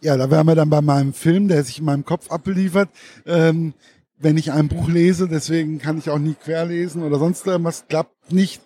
Ja, 0.00 0.16
da 0.16 0.30
wären 0.30 0.46
wir 0.46 0.54
dann 0.54 0.70
bei 0.70 0.82
meinem 0.82 1.12
Film, 1.14 1.48
der 1.48 1.64
sich 1.64 1.78
in 1.78 1.84
meinem 1.84 2.04
Kopf 2.04 2.30
abliefert. 2.30 2.90
Ähm, 3.24 3.74
wenn 4.18 4.36
ich 4.36 4.52
ein 4.52 4.68
Buch 4.68 4.88
lese, 4.88 5.28
deswegen 5.28 5.78
kann 5.78 5.98
ich 5.98 6.10
auch 6.10 6.18
nie 6.18 6.34
querlesen 6.34 7.02
oder 7.02 7.18
sonst 7.18 7.46
irgendwas, 7.46 7.86
klappt 7.88 8.32
nicht. 8.32 8.60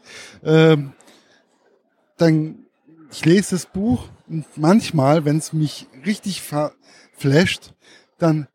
Ähm, 0.44 0.92
dann 2.18 2.66
ich 3.12 3.24
lese 3.24 3.56
das 3.56 3.66
Buch 3.66 4.04
manchmal, 4.56 5.24
wenn 5.24 5.38
es 5.38 5.52
mich 5.52 5.86
richtig 6.06 6.42
flasht, 6.42 7.74
dann 8.18 8.48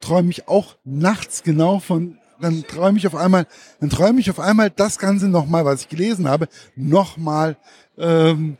träume 0.00 0.30
ich 0.30 0.48
auch 0.48 0.76
nachts 0.84 1.42
genau 1.42 1.78
von, 1.78 2.18
dann 2.40 2.64
träume 2.66 2.98
ich 2.98 3.06
auf 3.06 3.14
einmal, 3.14 3.46
dann 3.80 3.90
träume 3.90 4.20
ich 4.20 4.30
auf 4.30 4.40
einmal 4.40 4.70
das 4.70 4.98
Ganze 4.98 5.28
nochmal, 5.28 5.64
was 5.64 5.82
ich 5.82 5.88
gelesen 5.88 6.28
habe, 6.28 6.48
nochmal, 6.74 7.56
ähm, 7.96 8.56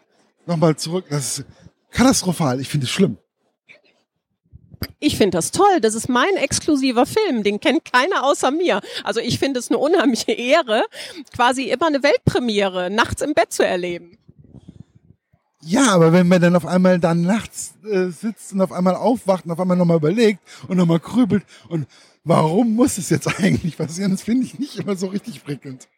nochmal 0.47 0.77
zurück. 0.77 1.07
Das 1.11 1.39
ist 1.39 1.47
katastrophal. 1.91 2.61
Ich 2.61 2.69
finde 2.69 2.85
es 2.85 2.91
schlimm. 2.91 3.19
Ich 4.99 5.17
finde 5.17 5.37
das 5.37 5.51
toll. 5.51 5.81
Das 5.81 5.95
ist 5.95 6.09
mein 6.09 6.37
exklusiver 6.37 7.07
Film. 7.07 7.43
Den 7.43 7.61
kennt 7.61 7.85
keiner 7.85 8.25
außer 8.25 8.51
mir. 8.51 8.81
Also 9.03 9.21
ich 9.21 9.39
finde 9.39 9.59
es 9.59 9.69
eine 9.69 9.79
unheimliche 9.79 10.33
Ehre, 10.33 10.85
quasi 11.35 11.71
immer 11.71 11.87
eine 11.87 12.03
Weltpremiere 12.03 12.91
nachts 12.91 13.23
im 13.23 13.35
Bett 13.35 13.53
zu 13.53 13.67
erleben. 13.67 14.19
Ja, 15.65 15.93
aber 15.93 16.13
wenn 16.13 16.27
man 16.27 16.41
dann 16.41 16.57
auf 16.57 16.67
einmal 16.67 16.99
dann 16.99 17.23
nachts 17.23 17.75
äh, 17.89 18.09
sitzt 18.09 18.53
und 18.53 18.61
auf 18.61 18.73
einmal 18.73 18.97
aufwacht 18.97 19.45
und 19.45 19.53
auf 19.53 19.61
einmal 19.61 19.77
nochmal 19.77 19.99
überlegt 19.99 20.41
und 20.67 20.77
nochmal 20.77 20.99
grübelt 20.99 21.45
und 21.69 21.87
warum 22.25 22.75
muss 22.75 22.99
es 22.99 23.11
jetzt 23.11 23.29
eigentlich 23.39 23.77
passieren, 23.77 24.11
das 24.11 24.23
finde 24.23 24.45
ich 24.47 24.59
nicht 24.59 24.77
immer 24.79 24.97
so 24.97 25.07
richtig 25.07 25.45
prickelnd. 25.45 25.89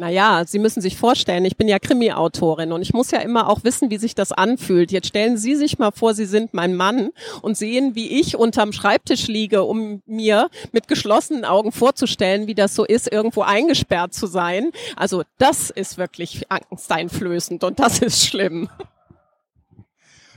Naja, 0.00 0.44
Sie 0.46 0.58
müssen 0.58 0.80
sich 0.80 0.96
vorstellen, 0.96 1.44
ich 1.44 1.58
bin 1.58 1.68
ja 1.68 1.78
Krimi-Autorin 1.78 2.72
und 2.72 2.80
ich 2.80 2.94
muss 2.94 3.10
ja 3.10 3.18
immer 3.18 3.50
auch 3.50 3.64
wissen, 3.64 3.90
wie 3.90 3.98
sich 3.98 4.14
das 4.14 4.32
anfühlt. 4.32 4.92
Jetzt 4.92 5.08
stellen 5.08 5.36
Sie 5.36 5.54
sich 5.54 5.78
mal 5.78 5.90
vor, 5.90 6.14
Sie 6.14 6.24
sind 6.24 6.54
mein 6.54 6.74
Mann 6.74 7.10
und 7.42 7.58
sehen, 7.58 7.94
wie 7.94 8.18
ich 8.18 8.34
unterm 8.34 8.72
Schreibtisch 8.72 9.26
liege, 9.26 9.62
um 9.62 10.00
mir 10.06 10.48
mit 10.72 10.88
geschlossenen 10.88 11.44
Augen 11.44 11.70
vorzustellen, 11.70 12.46
wie 12.46 12.54
das 12.54 12.74
so 12.74 12.86
ist, 12.86 13.12
irgendwo 13.12 13.42
eingesperrt 13.42 14.14
zu 14.14 14.26
sein. 14.26 14.70
Also 14.96 15.22
das 15.36 15.68
ist 15.68 15.98
wirklich 15.98 16.50
angsteinflößend 16.50 17.62
und 17.62 17.78
das 17.78 17.98
ist 17.98 18.24
schlimm. 18.24 18.70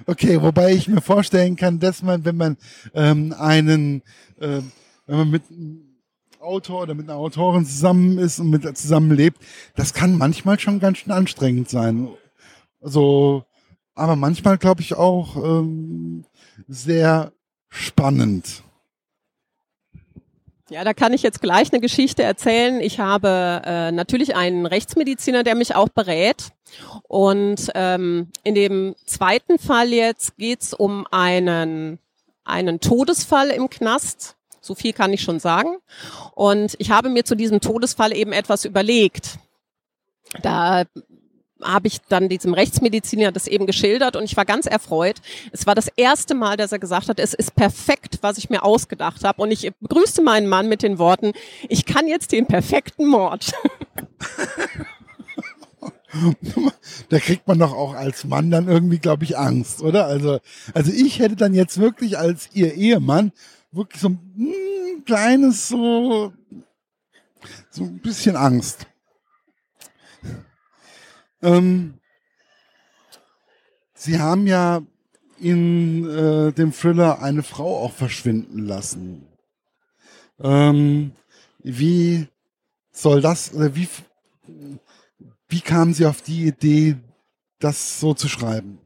Okay, 0.05 0.41
wobei 0.41 0.73
ich 0.73 0.89
mir 0.89 0.99
vorstellen 0.99 1.55
kann, 1.55 1.79
dass 1.79 2.03
man, 2.03 2.25
wenn 2.25 2.35
man 2.35 2.57
ähm, 2.93 3.33
einen, 3.39 4.01
äh, 4.41 4.59
wenn 5.07 5.17
man 5.17 5.31
mit 5.31 5.43
Autor 6.43 6.83
oder 6.83 6.93
mit 6.93 7.09
einer 7.09 7.17
Autorin 7.17 7.65
zusammen 7.65 8.17
ist 8.17 8.39
und 8.39 8.49
mit 8.49 8.77
zusammenlebt, 8.77 9.37
das 9.75 9.93
kann 9.93 10.17
manchmal 10.17 10.59
schon 10.59 10.79
ganz 10.79 10.99
schön 10.99 11.11
anstrengend 11.11 11.69
sein. 11.69 12.09
Also, 12.81 13.45
aber 13.95 14.15
manchmal 14.15 14.57
glaube 14.57 14.81
ich 14.81 14.95
auch 14.95 15.37
ähm, 15.37 16.25
sehr 16.67 17.31
spannend. 17.69 18.63
Ja, 20.69 20.83
da 20.83 20.93
kann 20.93 21.13
ich 21.13 21.21
jetzt 21.21 21.41
gleich 21.41 21.71
eine 21.71 21.81
Geschichte 21.81 22.23
erzählen. 22.23 22.79
Ich 22.81 22.99
habe 22.99 23.61
äh, 23.65 23.91
natürlich 23.91 24.35
einen 24.35 24.65
Rechtsmediziner, 24.65 25.43
der 25.43 25.55
mich 25.55 25.75
auch 25.75 25.89
berät. 25.89 26.49
Und 27.03 27.69
ähm, 27.75 28.29
in 28.43 28.55
dem 28.55 28.95
zweiten 29.05 29.59
Fall 29.59 29.89
jetzt 29.89 30.37
geht's 30.37 30.73
um 30.73 31.05
einen, 31.11 31.99
einen 32.43 32.79
Todesfall 32.79 33.49
im 33.49 33.69
Knast. 33.69 34.35
So 34.63 34.75
viel 34.75 34.93
kann 34.93 35.11
ich 35.11 35.21
schon 35.21 35.39
sagen. 35.39 35.75
Und 36.35 36.75
ich 36.79 36.89
habe 36.89 37.09
mir 37.09 37.25
zu 37.25 37.35
diesem 37.35 37.59
Todesfall 37.59 38.15
eben 38.15 38.31
etwas 38.31 38.63
überlegt. 38.63 39.37
Da 40.41 40.85
habe 41.61 41.87
ich 41.87 41.99
dann 42.07 42.29
diesem 42.29 42.53
Rechtsmediziner 42.53 43.33
das 43.33 43.47
eben 43.47 43.65
geschildert 43.65 44.15
und 44.15 44.23
ich 44.23 44.37
war 44.37 44.45
ganz 44.45 44.65
erfreut. 44.65 45.17
Es 45.51 45.67
war 45.67 45.75
das 45.75 45.89
erste 45.95 46.33
Mal, 46.33 46.55
dass 46.57 46.71
er 46.71 46.79
gesagt 46.79 47.09
hat, 47.09 47.19
es 47.19 47.33
ist 47.33 47.55
perfekt, 47.55 48.19
was 48.21 48.37
ich 48.37 48.49
mir 48.49 48.63
ausgedacht 48.63 49.25
habe. 49.25 49.41
Und 49.41 49.51
ich 49.51 49.71
begrüßte 49.79 50.21
meinen 50.21 50.47
Mann 50.47 50.69
mit 50.69 50.81
den 50.81 50.97
Worten, 50.97 51.33
ich 51.67 51.85
kann 51.85 52.07
jetzt 52.07 52.31
den 52.31 52.45
perfekten 52.47 53.07
Mord. 53.07 53.51
da 57.09 57.19
kriegt 57.19 57.47
man 57.47 57.59
doch 57.59 57.73
auch 57.73 57.95
als 57.95 58.23
Mann 58.23 58.49
dann 58.49 58.67
irgendwie, 58.69 58.99
glaube 58.99 59.25
ich, 59.25 59.37
Angst, 59.37 59.81
oder? 59.81 60.05
Also, 60.05 60.39
also 60.73 60.91
ich 60.91 61.19
hätte 61.19 61.35
dann 61.35 61.53
jetzt 61.53 61.79
wirklich 61.79 62.17
als 62.17 62.49
ihr 62.53 62.73
Ehemann 62.73 63.33
wirklich 63.73 64.01
so 64.01 64.09
ein 64.09 64.33
hm, 64.35 65.05
kleines, 65.05 65.67
so, 65.67 66.31
so 67.69 67.83
ein 67.83 67.99
bisschen 67.99 68.35
Angst. 68.35 68.87
Ähm, 71.41 71.95
Sie 73.95 74.19
haben 74.19 74.47
ja 74.47 74.81
in 75.39 76.09
äh, 76.09 76.51
dem 76.53 76.71
Thriller 76.71 77.21
eine 77.21 77.43
Frau 77.43 77.83
auch 77.83 77.91
verschwinden 77.91 78.65
lassen. 78.65 79.27
Ähm, 80.39 81.11
wie 81.59 82.27
soll 82.91 83.21
das, 83.21 83.53
oder 83.53 83.75
wie, 83.75 83.87
wie 85.47 85.61
kamen 85.61 85.93
Sie 85.93 86.05
auf 86.05 86.21
die 86.21 86.47
Idee, 86.47 86.97
das 87.59 87.99
so 87.99 88.13
zu 88.13 88.27
schreiben? 88.27 88.79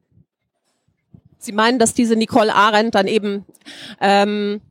Sie 1.39 1.51
meinen, 1.51 1.79
dass 1.79 1.93
diese 1.93 2.15
Nicole 2.15 2.53
Arendt 2.53 2.95
dann 2.95 3.07
eben 3.07 3.45
ähm, 4.01 4.61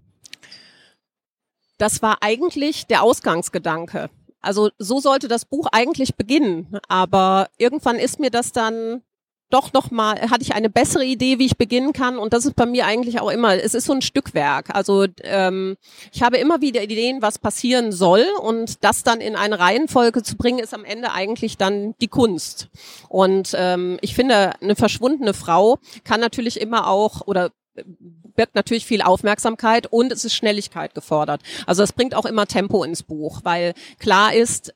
das 1.79 2.03
war 2.03 2.19
eigentlich 2.23 2.87
der 2.87 3.03
Ausgangsgedanke. 3.03 4.11
Also 4.41 4.71
so 4.79 5.01
sollte 5.01 5.29
das 5.29 5.45
Buch 5.45 5.67
eigentlich 5.73 6.15
beginnen, 6.15 6.79
aber 6.89 7.49
irgendwann 7.59 7.97
ist 7.97 8.21
mir 8.21 8.31
das 8.31 8.53
dann 8.53 9.03
doch 9.51 9.73
noch 9.73 9.91
mal 9.91 10.21
hatte 10.31 10.43
ich 10.43 10.55
eine 10.55 10.71
bessere 10.71 11.05
Idee, 11.05 11.39
wie 11.39 11.47
ich 11.47 11.57
beginnen 11.57 11.93
kann 11.93 12.19
und 12.19 12.33
das 12.33 12.47
ist 12.47 12.57
bei 12.57 12.67
mir 12.67 12.87
eigentlich 12.87 13.21
auch 13.21 13.31
immer. 13.31 13.55
Es 13.55 13.75
ist 13.75 13.87
so 13.87 13.93
ein 13.93 14.03
Stückwerk. 14.03 14.75
Also 14.75 15.07
ähm, 15.23 15.77
ich 16.13 16.23
habe 16.23 16.39
immer 16.39 16.61
wieder 16.61 16.83
Ideen, 16.83 17.23
was 17.23 17.39
passieren 17.39 17.93
soll 17.93 18.25
und 18.43 18.83
das 18.85 19.05
dann 19.05 19.21
in 19.21 19.37
eine 19.37 19.59
Reihenfolge 19.59 20.23
zu 20.23 20.37
bringen, 20.37 20.59
ist 20.59 20.75
am 20.75 20.85
Ende 20.85 21.13
eigentlich 21.13 21.57
dann 21.57 21.95
die 22.01 22.09
Kunst. 22.09 22.69
Und 23.09 23.55
ähm, 23.57 23.99
ich 24.01 24.15
finde, 24.15 24.61
eine 24.61 24.75
verschwundene 24.75 25.35
Frau 25.35 25.79
kann 26.03 26.21
natürlich 26.21 26.61
immer 26.61 26.89
auch 26.89 27.27
oder 27.27 27.53
birgt 27.85 28.55
natürlich 28.55 28.87
viel 28.87 29.03
Aufmerksamkeit 29.03 29.87
und 29.87 30.13
es 30.13 30.25
ist 30.25 30.35
Schnelligkeit 30.35 30.95
gefordert. 30.95 31.43
Also 31.67 31.83
es 31.83 31.93
bringt 31.93 32.15
auch 32.15 32.27
immer 32.27 32.47
Tempo 32.47 32.85
ins 32.85 33.03
Buch, 33.03 33.41
weil 33.45 33.75
klar 33.99 34.35
ist, 34.35 34.75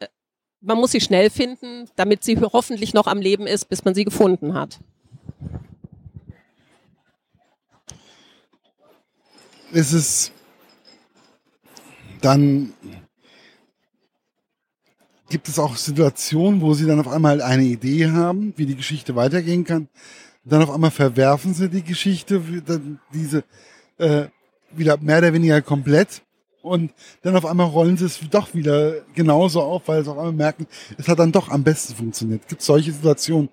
man 0.60 0.78
muss 0.78 0.92
sie 0.92 1.00
schnell 1.00 1.30
finden, 1.30 1.88
damit 1.96 2.22
sie 2.24 2.38
hoffentlich 2.38 2.94
noch 2.94 3.06
am 3.06 3.20
Leben 3.20 3.46
ist, 3.46 3.68
bis 3.68 3.84
man 3.84 3.94
sie 3.94 4.04
gefunden 4.04 4.54
hat. 4.54 4.78
Ist 9.72 9.92
es 9.92 10.32
dann 12.20 12.74
gibt 15.30 15.48
es 15.48 15.58
auch 15.58 15.76
Situationen, 15.76 16.60
wo 16.60 16.74
sie 16.74 16.86
dann 16.86 17.00
auf 17.00 17.08
einmal 17.08 17.40
eine 17.40 17.62
Idee 17.62 18.10
haben, 18.10 18.52
wie 18.56 18.66
die 18.66 18.76
Geschichte 18.76 19.14
weitergehen 19.16 19.64
kann, 19.64 19.88
dann 20.44 20.62
auf 20.62 20.70
einmal 20.70 20.90
verwerfen 20.90 21.54
sie 21.54 21.68
die 21.68 21.82
Geschichte, 21.82 22.42
diese 23.12 23.44
äh, 23.98 24.26
wieder 24.72 24.96
mehr 24.98 25.18
oder 25.18 25.32
weniger 25.32 25.60
komplett. 25.62 26.22
Und 26.62 26.92
dann 27.22 27.36
auf 27.36 27.46
einmal 27.46 27.66
rollen 27.66 27.96
sie 27.96 28.04
es 28.04 28.20
doch 28.30 28.54
wieder 28.54 29.00
genauso 29.14 29.62
auf, 29.62 29.88
weil 29.88 30.04
sie 30.04 30.10
auf 30.10 30.18
einmal 30.18 30.32
merken, 30.32 30.66
es 30.98 31.08
hat 31.08 31.18
dann 31.18 31.32
doch 31.32 31.48
am 31.48 31.64
besten 31.64 31.94
funktioniert. 31.94 32.48
Gibt 32.48 32.62
solche 32.62 32.92
Situationen. 32.92 33.48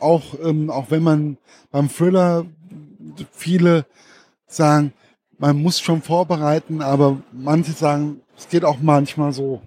Auch, 0.00 0.34
ähm, 0.42 0.70
auch 0.70 0.90
wenn 0.90 1.02
man 1.02 1.38
beim 1.70 1.88
Thriller 1.88 2.44
viele 3.32 3.86
sagen, 4.46 4.92
man 5.38 5.60
muss 5.60 5.80
schon 5.80 6.02
vorbereiten, 6.02 6.82
aber 6.82 7.22
manche 7.32 7.72
sagen, 7.72 8.20
es 8.36 8.48
geht 8.48 8.64
auch 8.64 8.78
manchmal 8.80 9.32
so. 9.32 9.62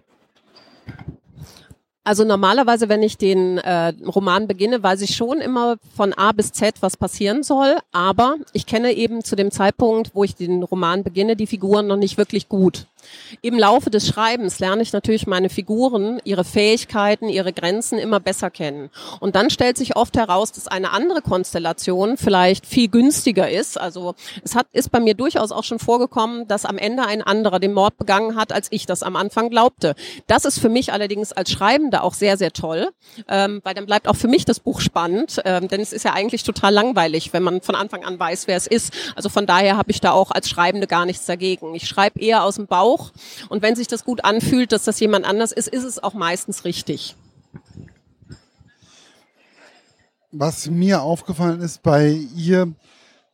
Also 2.07 2.23
normalerweise, 2.23 2.87
wenn 2.87 3.03
ich 3.03 3.17
den 3.17 3.57
äh, 3.57 3.91
Roman 4.05 4.47
beginne, 4.47 4.81
weiß 4.81 5.01
ich 5.01 5.13
schon 5.13 5.41
immer 5.41 5.75
von 5.93 6.13
A 6.13 6.31
bis 6.31 6.53
Z, 6.53 6.75
was 6.79 6.95
passieren 6.95 7.43
soll. 7.43 7.75
Aber 7.91 8.37
ich 8.53 8.65
kenne 8.65 8.93
eben 8.93 9.25
zu 9.25 9.35
dem 9.35 9.51
Zeitpunkt, 9.51 10.11
wo 10.13 10.23
ich 10.23 10.33
den 10.33 10.63
Roman 10.63 11.03
beginne, 11.03 11.35
die 11.35 11.47
Figuren 11.47 11.85
noch 11.85 11.97
nicht 11.97 12.17
wirklich 12.17 12.47
gut. 12.47 12.87
Im 13.41 13.57
Laufe 13.57 13.89
des 13.89 14.07
Schreibens 14.07 14.59
lerne 14.59 14.81
ich 14.81 14.93
natürlich 14.93 15.27
meine 15.27 15.49
Figuren, 15.49 16.19
ihre 16.23 16.43
Fähigkeiten, 16.43 17.29
ihre 17.29 17.53
Grenzen 17.53 17.99
immer 17.99 18.19
besser 18.19 18.49
kennen. 18.49 18.89
Und 19.19 19.35
dann 19.35 19.49
stellt 19.49 19.77
sich 19.77 19.95
oft 19.95 20.17
heraus, 20.17 20.51
dass 20.51 20.67
eine 20.67 20.91
andere 20.91 21.21
Konstellation 21.21 22.17
vielleicht 22.17 22.65
viel 22.65 22.87
günstiger 22.87 23.49
ist. 23.49 23.79
Also 23.79 24.15
es 24.43 24.55
hat, 24.55 24.67
ist 24.71 24.91
bei 24.91 24.99
mir 24.99 25.13
durchaus 25.13 25.51
auch 25.51 25.63
schon 25.63 25.79
vorgekommen, 25.79 26.47
dass 26.47 26.65
am 26.65 26.77
Ende 26.77 27.05
ein 27.05 27.21
anderer 27.21 27.59
den 27.59 27.73
Mord 27.73 27.97
begangen 27.97 28.35
hat, 28.35 28.51
als 28.51 28.67
ich 28.71 28.85
das 28.85 29.03
am 29.03 29.15
Anfang 29.15 29.49
glaubte. 29.49 29.95
Das 30.27 30.45
ist 30.45 30.59
für 30.59 30.69
mich 30.69 30.93
allerdings 30.93 31.33
als 31.33 31.51
Schreibende 31.51 32.03
auch 32.03 32.13
sehr, 32.13 32.37
sehr 32.37 32.51
toll, 32.51 32.89
ähm, 33.27 33.61
weil 33.63 33.73
dann 33.73 33.85
bleibt 33.85 34.07
auch 34.07 34.15
für 34.15 34.27
mich 34.27 34.45
das 34.45 34.59
Buch 34.59 34.81
spannend, 34.81 35.41
ähm, 35.45 35.67
denn 35.67 35.81
es 35.81 35.93
ist 35.93 36.03
ja 36.03 36.13
eigentlich 36.13 36.43
total 36.43 36.73
langweilig, 36.73 37.33
wenn 37.33 37.43
man 37.43 37.61
von 37.61 37.75
Anfang 37.75 38.03
an 38.03 38.19
weiß, 38.19 38.47
wer 38.47 38.57
es 38.57 38.67
ist. 38.67 38.93
Also 39.15 39.29
von 39.29 39.45
daher 39.45 39.77
habe 39.77 39.91
ich 39.91 40.01
da 40.01 40.11
auch 40.11 40.31
als 40.31 40.49
Schreibende 40.49 40.87
gar 40.87 41.05
nichts 41.05 41.25
dagegen. 41.25 41.75
Ich 41.75 41.87
schreibe 41.87 42.19
eher 42.19 42.43
aus 42.43 42.55
dem 42.55 42.67
Bauch 42.67 42.96
auch. 42.97 43.11
Und 43.49 43.61
wenn 43.61 43.75
sich 43.75 43.87
das 43.87 44.03
gut 44.03 44.23
anfühlt, 44.23 44.71
dass 44.71 44.83
das 44.83 44.99
jemand 44.99 45.25
anders 45.25 45.51
ist, 45.51 45.67
ist 45.67 45.83
es 45.83 46.01
auch 46.01 46.13
meistens 46.13 46.65
richtig. 46.65 47.15
Was 50.31 50.69
mir 50.69 51.01
aufgefallen 51.01 51.61
ist 51.61 51.83
bei 51.83 52.09
ihr, 52.35 52.73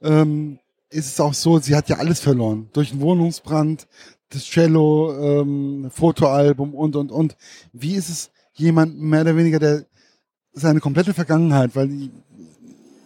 ähm, 0.02 0.60
ist 0.90 1.08
es 1.08 1.20
auch 1.20 1.34
so, 1.34 1.60
sie 1.60 1.76
hat 1.76 1.90
ja 1.90 1.98
alles 1.98 2.20
verloren. 2.20 2.70
Durch 2.74 2.92
einen 2.92 3.02
Wohnungsbrand, 3.02 3.88
das 4.30 4.44
Cello, 4.44 5.14
ähm, 5.20 5.90
Fotoalbum 5.92 6.74
und, 6.76 6.96
und, 6.96 7.12
und. 7.12 7.36
Wie 7.72 7.96
ist 7.96 8.10
es 8.10 8.32
jemand 8.54 9.00
mehr 9.00 9.22
oder 9.22 9.36
weniger, 9.36 9.60
der 9.60 9.86
seine 10.54 10.80
komplette 10.80 11.16
Vergangenheit, 11.16 11.76
weil 11.76 11.88
die, 11.88 12.12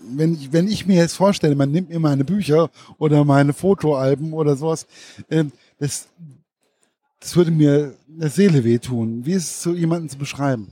wenn 0.09 0.33
ich, 0.33 0.51
wenn 0.51 0.67
ich 0.67 0.85
mir 0.85 0.97
jetzt 0.97 1.15
vorstelle, 1.15 1.55
man 1.55 1.71
nimmt 1.71 1.89
mir 1.89 1.99
meine 1.99 2.25
Bücher 2.25 2.69
oder 2.97 3.23
meine 3.23 3.53
Fotoalben 3.53 4.33
oder 4.33 4.55
sowas, 4.55 4.85
äh, 5.29 5.45
das 5.79 6.07
das 7.19 7.35
würde 7.35 7.51
mir 7.51 7.95
der 8.07 8.29
Seele 8.29 8.63
wehtun. 8.63 9.25
Wie 9.25 9.33
ist 9.33 9.45
es 9.45 9.63
so 9.63 9.73
jemanden 9.73 10.09
zu 10.09 10.17
beschreiben? 10.17 10.71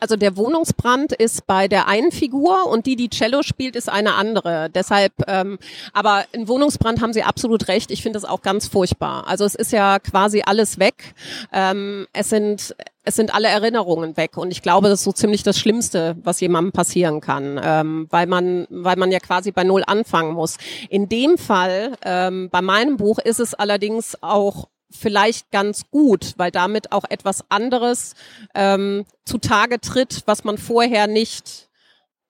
Also 0.00 0.14
der 0.14 0.36
Wohnungsbrand 0.36 1.12
ist 1.12 1.46
bei 1.48 1.66
der 1.66 1.88
einen 1.88 2.12
Figur 2.12 2.66
und 2.66 2.86
die, 2.86 2.94
die 2.94 3.10
Cello 3.10 3.42
spielt, 3.42 3.74
ist 3.74 3.88
eine 3.88 4.14
andere. 4.14 4.70
Deshalb, 4.70 5.12
ähm, 5.26 5.58
aber 5.92 6.24
in 6.30 6.46
Wohnungsbrand 6.46 7.02
haben 7.02 7.12
Sie 7.12 7.24
absolut 7.24 7.66
recht. 7.66 7.90
Ich 7.90 8.02
finde 8.02 8.20
das 8.20 8.28
auch 8.28 8.42
ganz 8.42 8.68
furchtbar. 8.68 9.26
Also 9.26 9.44
es 9.44 9.56
ist 9.56 9.72
ja 9.72 9.98
quasi 9.98 10.42
alles 10.46 10.78
weg. 10.78 11.14
Ähm, 11.52 12.06
es 12.12 12.28
sind 12.30 12.76
es 13.08 13.16
sind 13.16 13.34
alle 13.34 13.48
Erinnerungen 13.48 14.18
weg 14.18 14.36
und 14.36 14.50
ich 14.50 14.60
glaube, 14.60 14.90
das 14.90 15.00
ist 15.00 15.04
so 15.04 15.12
ziemlich 15.12 15.42
das 15.42 15.58
Schlimmste, 15.58 16.16
was 16.22 16.40
jemandem 16.40 16.72
passieren 16.72 17.22
kann, 17.22 17.58
ähm, 17.64 18.06
weil 18.10 18.26
man, 18.26 18.66
weil 18.68 18.96
man 18.96 19.10
ja 19.10 19.18
quasi 19.18 19.50
bei 19.50 19.64
Null 19.64 19.82
anfangen 19.86 20.34
muss. 20.34 20.58
In 20.90 21.08
dem 21.08 21.38
Fall, 21.38 21.92
ähm, 22.04 22.50
bei 22.50 22.60
meinem 22.60 22.98
Buch 22.98 23.18
ist 23.18 23.40
es 23.40 23.54
allerdings 23.54 24.22
auch 24.22 24.68
vielleicht 24.90 25.50
ganz 25.50 25.90
gut, 25.90 26.34
weil 26.36 26.50
damit 26.50 26.92
auch 26.92 27.04
etwas 27.08 27.44
anderes 27.50 28.14
ähm, 28.54 29.04
zutage 29.24 29.80
tritt, 29.80 30.22
was 30.26 30.44
man 30.44 30.58
vorher 30.58 31.06
nicht 31.06 31.68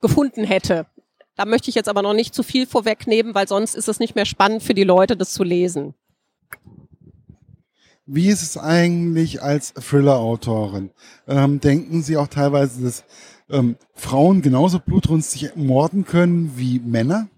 gefunden 0.01 0.45
hätte. 0.45 0.87
Da 1.37 1.45
möchte 1.45 1.71
ich 1.71 1.77
jetzt 1.77 1.89
aber 1.89 2.03
noch 2.03 2.15
nicht 2.15 2.35
zu 2.35 2.43
viel 2.43 2.67
vorwegnehmen, 2.67 3.35
weil 3.35 3.47
sonst 3.47 3.75
ist 3.75 3.89
es 3.89 4.01
nicht 4.01 4.17
mehr 4.17 4.27
spannend 4.27 4.63
für 4.63 4.75
die 4.75 4.85
Leute, 4.85 5.17
das 5.17 5.33
zu 5.33 5.45
lesen. 5.45 5.95
Wie 8.07 8.29
ist 8.29 8.43
es 8.43 8.57
eigentlich 8.57 9.43
als 9.43 9.75
Thriller-Autorin? 9.75 10.91
Ähm, 11.27 11.61
denken 11.61 12.03
Sie 12.03 12.17
auch 12.17 12.29
teilweise, 12.29 12.83
dass 12.83 13.05
ähm, 13.51 13.77
Frauen 13.95 14.43
genauso 14.43 14.81
blutrünstig 14.81 15.55
morden 15.57 16.05
können 16.05 16.55
wie 16.57 16.81
Männer? 16.81 17.29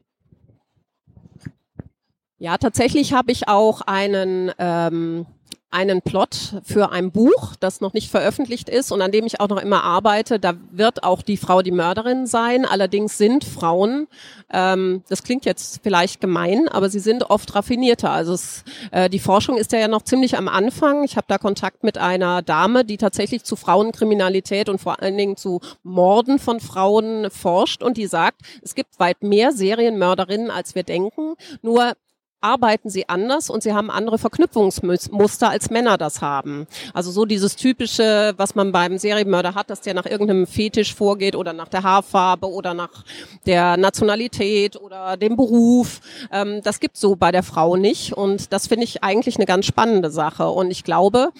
Ja, 2.42 2.56
tatsächlich 2.56 3.12
habe 3.12 3.32
ich 3.32 3.48
auch 3.48 3.82
einen 3.82 4.50
ähm, 4.58 5.26
einen 5.70 6.00
Plot 6.02 6.54
für 6.64 6.90
ein 6.90 7.12
Buch, 7.12 7.54
das 7.60 7.80
noch 7.80 7.92
nicht 7.92 8.10
veröffentlicht 8.10 8.68
ist 8.68 8.90
und 8.90 9.02
an 9.02 9.12
dem 9.12 9.24
ich 9.26 9.40
auch 9.40 9.48
noch 9.48 9.62
immer 9.62 9.84
arbeite. 9.84 10.40
Da 10.40 10.54
wird 10.72 11.04
auch 11.04 11.20
die 11.20 11.36
Frau 11.36 11.60
die 11.60 11.70
Mörderin 11.70 12.26
sein. 12.26 12.64
Allerdings 12.64 13.18
sind 13.18 13.44
Frauen, 13.44 14.08
ähm, 14.50 15.04
das 15.10 15.22
klingt 15.22 15.44
jetzt 15.44 15.80
vielleicht 15.82 16.20
gemein, 16.20 16.66
aber 16.66 16.88
sie 16.88 16.98
sind 16.98 17.28
oft 17.28 17.54
raffinierter. 17.54 18.10
Also 18.10 18.32
es, 18.32 18.64
äh, 18.90 19.10
die 19.10 19.20
Forschung 19.20 19.58
ist 19.58 19.70
ja 19.72 19.86
noch 19.86 20.02
ziemlich 20.02 20.38
am 20.38 20.48
Anfang. 20.48 21.04
Ich 21.04 21.16
habe 21.16 21.26
da 21.28 21.36
Kontakt 21.36 21.84
mit 21.84 21.98
einer 21.98 22.40
Dame, 22.40 22.86
die 22.86 22.96
tatsächlich 22.96 23.44
zu 23.44 23.54
Frauenkriminalität 23.54 24.70
und 24.70 24.80
vor 24.80 25.02
allen 25.02 25.18
Dingen 25.18 25.36
zu 25.36 25.60
Morden 25.82 26.38
von 26.38 26.58
Frauen 26.58 27.30
forscht 27.30 27.82
und 27.82 27.98
die 27.98 28.06
sagt, 28.06 28.40
es 28.62 28.74
gibt 28.74 28.98
weit 28.98 29.22
mehr 29.22 29.52
Serienmörderinnen, 29.52 30.50
als 30.50 30.74
wir 30.74 30.84
denken. 30.84 31.34
Nur 31.62 31.92
arbeiten 32.40 32.90
sie 32.90 33.08
anders 33.08 33.50
und 33.50 33.62
sie 33.62 33.72
haben 33.72 33.90
andere 33.90 34.18
Verknüpfungsmuster, 34.18 35.50
als 35.50 35.70
Männer 35.70 35.98
das 35.98 36.22
haben. 36.22 36.66
Also 36.94 37.10
so 37.10 37.24
dieses 37.24 37.56
typische, 37.56 38.34
was 38.36 38.54
man 38.54 38.72
beim 38.72 38.98
Serienmörder 38.98 39.54
hat, 39.54 39.70
dass 39.70 39.80
der 39.80 39.94
nach 39.94 40.06
irgendeinem 40.06 40.46
Fetisch 40.46 40.94
vorgeht 40.94 41.36
oder 41.36 41.52
nach 41.52 41.68
der 41.68 41.82
Haarfarbe 41.82 42.50
oder 42.50 42.74
nach 42.74 43.04
der 43.46 43.76
Nationalität 43.76 44.76
oder 44.76 45.16
dem 45.16 45.36
Beruf. 45.36 46.00
Ähm, 46.32 46.60
das 46.62 46.80
gibt 46.80 46.96
so 46.96 47.16
bei 47.16 47.32
der 47.32 47.42
Frau 47.42 47.76
nicht 47.76 48.12
und 48.12 48.52
das 48.52 48.66
finde 48.66 48.84
ich 48.84 49.02
eigentlich 49.02 49.36
eine 49.36 49.46
ganz 49.46 49.66
spannende 49.66 50.10
Sache. 50.10 50.48
Und 50.50 50.70
ich 50.70 50.84
glaube, 50.84 51.30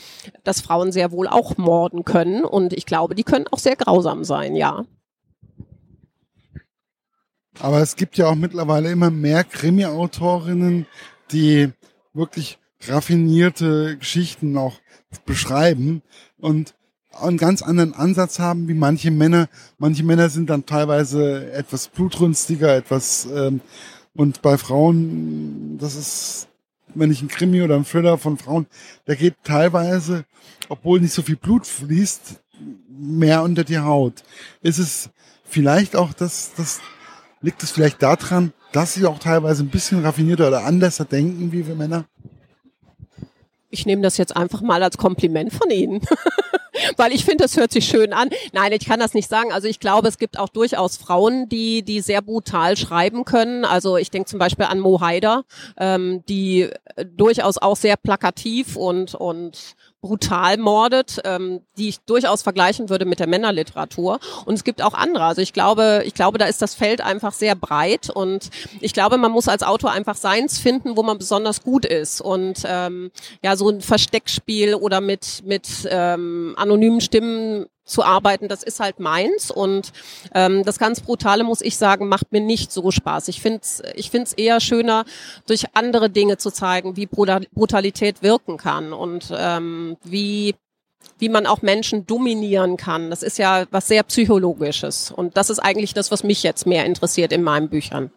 dass 0.44 0.60
Frauen 0.60 0.92
sehr 0.92 1.12
wohl 1.12 1.28
auch 1.28 1.56
morden 1.56 2.04
können 2.04 2.44
und 2.44 2.72
ich 2.72 2.86
glaube, 2.86 3.14
die 3.14 3.24
können 3.24 3.46
auch 3.50 3.58
sehr 3.58 3.76
grausam 3.76 4.24
sein, 4.24 4.56
ja. 4.56 4.84
Aber 7.60 7.80
es 7.80 7.96
gibt 7.96 8.16
ja 8.16 8.26
auch 8.26 8.34
mittlerweile 8.34 8.90
immer 8.90 9.10
mehr 9.10 9.44
Krimi-Autorinnen, 9.44 10.86
die 11.30 11.68
wirklich 12.14 12.58
raffinierte 12.88 13.98
Geschichten 13.98 14.56
auch 14.56 14.80
beschreiben 15.26 16.02
und 16.38 16.74
einen 17.12 17.36
ganz 17.36 17.60
anderen 17.60 17.92
Ansatz 17.92 18.38
haben 18.38 18.68
wie 18.68 18.74
manche 18.74 19.10
Männer. 19.10 19.48
Manche 19.78 20.04
Männer 20.04 20.30
sind 20.30 20.48
dann 20.48 20.64
teilweise 20.64 21.52
etwas 21.52 21.88
blutrünstiger, 21.88 22.74
etwas 22.74 23.26
ähm, 23.26 23.60
und 24.14 24.40
bei 24.42 24.56
Frauen, 24.56 25.76
das 25.78 25.96
ist, 25.96 26.48
wenn 26.94 27.10
ich 27.10 27.20
ein 27.20 27.28
Krimi 27.28 27.62
oder 27.62 27.76
ein 27.76 27.84
Thriller 27.84 28.16
von 28.16 28.38
Frauen, 28.38 28.66
da 29.04 29.14
geht 29.14 29.34
teilweise, 29.44 30.24
obwohl 30.68 31.00
nicht 31.00 31.12
so 31.12 31.22
viel 31.22 31.36
Blut 31.36 31.66
fließt, 31.66 32.40
mehr 32.88 33.42
unter 33.42 33.64
die 33.64 33.78
Haut. 33.78 34.22
Ist 34.62 34.78
es 34.78 35.10
vielleicht 35.44 35.94
auch 35.94 36.12
das, 36.12 36.52
das 36.56 36.80
Liegt 37.42 37.62
es 37.62 37.70
vielleicht 37.70 38.02
daran, 38.02 38.52
dass 38.72 38.94
sie 38.94 39.06
auch 39.06 39.18
teilweise 39.18 39.62
ein 39.62 39.70
bisschen 39.70 40.04
raffinierter 40.04 40.48
oder 40.48 40.64
anders 40.64 40.98
denken 41.10 41.52
wie 41.52 41.66
wir 41.66 41.74
Männer? 41.74 42.04
Ich 43.70 43.86
nehme 43.86 44.02
das 44.02 44.16
jetzt 44.16 44.36
einfach 44.36 44.60
mal 44.60 44.82
als 44.82 44.98
Kompliment 44.98 45.52
von 45.52 45.70
Ihnen. 45.70 46.00
Weil 46.96 47.12
ich 47.12 47.24
finde, 47.24 47.44
das 47.44 47.56
hört 47.56 47.72
sich 47.72 47.84
schön 47.84 48.12
an. 48.12 48.30
Nein, 48.52 48.72
ich 48.72 48.86
kann 48.86 49.00
das 49.00 49.14
nicht 49.14 49.28
sagen. 49.28 49.52
Also 49.52 49.68
ich 49.68 49.80
glaube, 49.80 50.08
es 50.08 50.18
gibt 50.18 50.38
auch 50.38 50.48
durchaus 50.48 50.96
Frauen, 50.96 51.48
die, 51.48 51.82
die 51.82 52.00
sehr 52.00 52.22
brutal 52.22 52.76
schreiben 52.76 53.24
können. 53.24 53.64
Also 53.64 53.96
ich 53.96 54.10
denke 54.10 54.28
zum 54.28 54.38
Beispiel 54.38 54.66
an 54.66 54.80
Mo 54.80 55.00
Haider, 55.00 55.44
ähm, 55.76 56.24
die 56.28 56.68
durchaus 57.04 57.58
auch 57.58 57.76
sehr 57.76 57.96
plakativ 57.96 58.76
und, 58.76 59.14
und 59.14 59.74
brutal 60.00 60.56
mordet, 60.56 61.20
ähm, 61.24 61.60
die 61.76 61.88
ich 61.88 62.00
durchaus 62.00 62.42
vergleichen 62.42 62.88
würde 62.88 63.04
mit 63.04 63.20
der 63.20 63.26
Männerliteratur. 63.26 64.18
Und 64.44 64.54
es 64.54 64.64
gibt 64.64 64.82
auch 64.82 64.94
andere. 64.94 65.24
Also 65.24 65.42
ich 65.42 65.52
glaube, 65.52 66.02
ich 66.06 66.14
glaube, 66.14 66.38
da 66.38 66.46
ist 66.46 66.62
das 66.62 66.74
Feld 66.74 67.00
einfach 67.00 67.32
sehr 67.32 67.54
breit 67.54 68.10
und 68.10 68.50
ich 68.80 68.92
glaube, 68.92 69.18
man 69.18 69.32
muss 69.32 69.48
als 69.48 69.62
Autor 69.62 69.92
einfach 69.92 70.16
seins 70.16 70.58
finden, 70.58 70.96
wo 70.96 71.02
man 71.02 71.18
besonders 71.18 71.62
gut 71.62 71.84
ist. 71.84 72.20
Und 72.20 72.62
ähm, 72.64 73.10
ja, 73.42 73.56
so 73.56 73.68
ein 73.68 73.80
Versteckspiel 73.80 74.74
oder 74.74 75.00
mit 75.00 75.42
mit 75.44 75.68
ähm, 75.90 76.54
anonymen 76.56 77.00
Stimmen 77.00 77.66
zu 77.84 78.04
arbeiten, 78.04 78.48
das 78.48 78.62
ist 78.62 78.80
halt 78.80 79.00
meins 79.00 79.50
und 79.50 79.92
ähm, 80.34 80.64
das 80.64 80.78
ganz 80.78 81.00
Brutale, 81.00 81.44
muss 81.44 81.60
ich 81.60 81.76
sagen, 81.76 82.08
macht 82.08 82.30
mir 82.30 82.40
nicht 82.40 82.70
so 82.70 82.90
Spaß. 82.90 83.28
Ich 83.28 83.40
finde 83.40 83.60
es 83.62 83.82
ich 83.94 84.10
find's 84.10 84.32
eher 84.32 84.60
schöner, 84.60 85.04
durch 85.46 85.64
andere 85.74 86.08
Dinge 86.10 86.38
zu 86.38 86.50
zeigen, 86.50 86.96
wie 86.96 87.06
Brutalität 87.06 88.22
wirken 88.22 88.56
kann 88.58 88.92
und 88.92 89.32
ähm, 89.36 89.96
wie 90.04 90.54
wie 91.18 91.28
man 91.28 91.46
auch 91.46 91.62
Menschen 91.62 92.06
dominieren 92.06 92.76
kann. 92.76 93.10
Das 93.10 93.22
ist 93.22 93.38
ja 93.38 93.66
was 93.70 93.88
sehr 93.88 94.02
Psychologisches. 94.04 95.10
Und 95.10 95.36
das 95.36 95.50
ist 95.50 95.58
eigentlich 95.58 95.94
das, 95.94 96.10
was 96.10 96.24
mich 96.24 96.42
jetzt 96.42 96.66
mehr 96.66 96.86
interessiert 96.86 97.32
in 97.32 97.42
meinen 97.42 97.68
Büchern. 97.68 98.10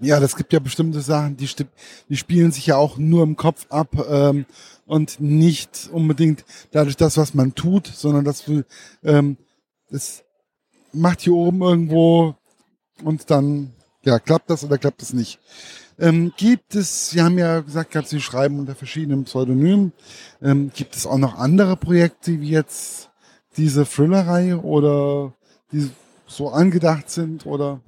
Ja, 0.00 0.20
das 0.20 0.36
gibt 0.36 0.52
ja 0.52 0.60
bestimmte 0.60 1.00
Sachen, 1.00 1.36
die, 1.36 1.48
die 2.08 2.16
spielen 2.16 2.52
sich 2.52 2.66
ja 2.66 2.76
auch 2.76 2.98
nur 2.98 3.24
im 3.24 3.36
Kopf 3.36 3.66
ab. 3.68 3.88
Ähm, 4.08 4.46
und 4.88 5.20
nicht 5.20 5.88
unbedingt 5.92 6.44
dadurch 6.72 6.96
das, 6.96 7.16
was 7.16 7.34
man 7.34 7.54
tut, 7.54 7.86
sondern 7.86 8.24
das, 8.24 8.44
ähm, 9.04 9.36
das 9.90 10.24
macht 10.92 11.20
hier 11.20 11.34
oben 11.34 11.62
irgendwo 11.62 12.34
und 13.04 13.30
dann 13.30 13.74
ja 14.02 14.18
klappt 14.18 14.50
das 14.50 14.64
oder 14.64 14.78
klappt 14.78 15.02
es 15.02 15.12
nicht. 15.12 15.38
Ähm, 15.98 16.32
gibt 16.36 16.74
es, 16.74 17.10
Sie 17.10 17.20
haben 17.20 17.38
ja 17.38 17.60
gesagt 17.60 17.92
gehabt, 17.92 18.08
Sie 18.08 18.20
schreiben 18.20 18.58
unter 18.58 18.74
verschiedenen 18.74 19.24
Pseudonymen. 19.24 19.92
Ähm, 20.40 20.70
gibt 20.74 20.96
es 20.96 21.06
auch 21.06 21.18
noch 21.18 21.36
andere 21.36 21.76
Projekte 21.76 22.40
wie 22.40 22.50
jetzt 22.50 23.10
diese 23.56 23.84
Thriller-Reihe 23.84 24.60
oder 24.62 25.34
die 25.72 25.90
so 26.26 26.50
angedacht 26.50 27.10
sind 27.10 27.46
oder? 27.46 27.80